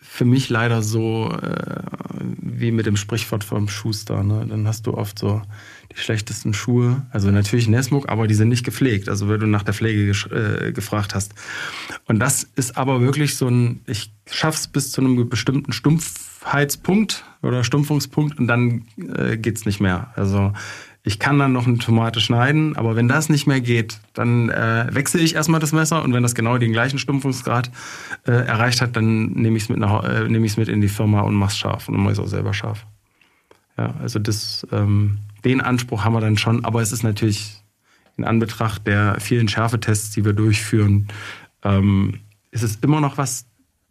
[0.00, 1.82] für mich leider so äh,
[2.20, 4.22] wie mit dem Sprichwort vom Schuster.
[4.22, 4.46] Ne?
[4.48, 5.42] Dann hast du oft so
[5.90, 7.04] die schlechtesten Schuhe.
[7.10, 9.08] Also natürlich Nesmuk, aber die sind nicht gepflegt.
[9.08, 11.34] Also wenn du nach der Pflege äh, gefragt hast.
[12.06, 17.64] Und das ist aber wirklich so ein, ich schaff's bis zu einem bestimmten Stumpfheitspunkt oder
[17.64, 20.12] Stumpfungspunkt und dann äh, geht's nicht mehr.
[20.16, 20.52] Also
[21.06, 24.86] ich kann dann noch eine Tomate schneiden, aber wenn das nicht mehr geht, dann äh,
[24.90, 27.70] wechsle ich erstmal das Messer und wenn das genau den gleichen Stumpfungsgrad
[28.26, 31.34] äh, erreicht hat, dann nehme ich es mit, äh, nehm mit in die Firma und
[31.34, 32.86] mach's scharf und mache es auch selber scharf.
[33.76, 37.62] Ja, also das, ähm, den Anspruch haben wir dann schon, aber es ist natürlich
[38.16, 41.08] in Anbetracht der vielen Schärfetests, die wir durchführen,
[41.64, 42.20] ähm,
[42.50, 43.46] ist es immer noch was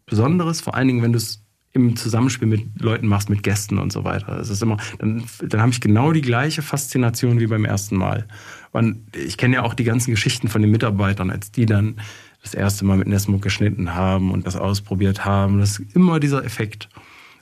[0.06, 1.43] Besonderes, vor allen Dingen, wenn du es
[1.74, 4.38] im Zusammenspiel mit Leuten machst, mit Gästen und so weiter.
[4.38, 8.26] Es ist immer, dann, dann habe ich genau die gleiche Faszination wie beim ersten Mal.
[8.70, 11.96] Und ich kenne ja auch die ganzen Geschichten von den Mitarbeitern, als die dann
[12.42, 15.58] das erste Mal mit Nesmo geschnitten haben und das ausprobiert haben.
[15.58, 16.88] Das ist immer dieser Effekt.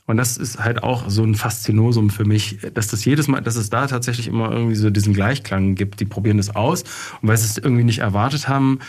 [0.05, 3.55] Und das ist halt auch so ein Faszinosum für mich, dass das jedes Mal, dass
[3.55, 5.99] es da tatsächlich immer irgendwie so diesen Gleichklang gibt.
[5.99, 6.83] Die probieren das aus
[7.21, 8.79] und weil sie es irgendwie nicht erwartet haben,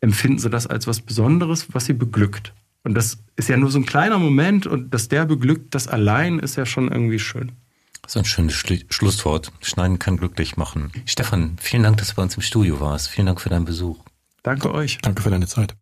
[0.00, 2.54] empfinden sie das als was Besonderes, was sie beglückt.
[2.84, 6.38] Und das ist ja nur so ein kleiner Moment und dass der beglückt, das allein
[6.38, 7.52] ist ja schon irgendwie schön.
[8.06, 9.50] So ein schönes Schlu Schlusswort.
[9.62, 10.92] Schneiden kann glücklich machen.
[11.06, 13.08] Stefan, vielen Dank, dass du bei uns im Studio warst.
[13.08, 13.98] Vielen Dank für deinen Besuch.
[14.42, 14.98] Danke euch.
[15.00, 15.72] Danke für deine Zeit.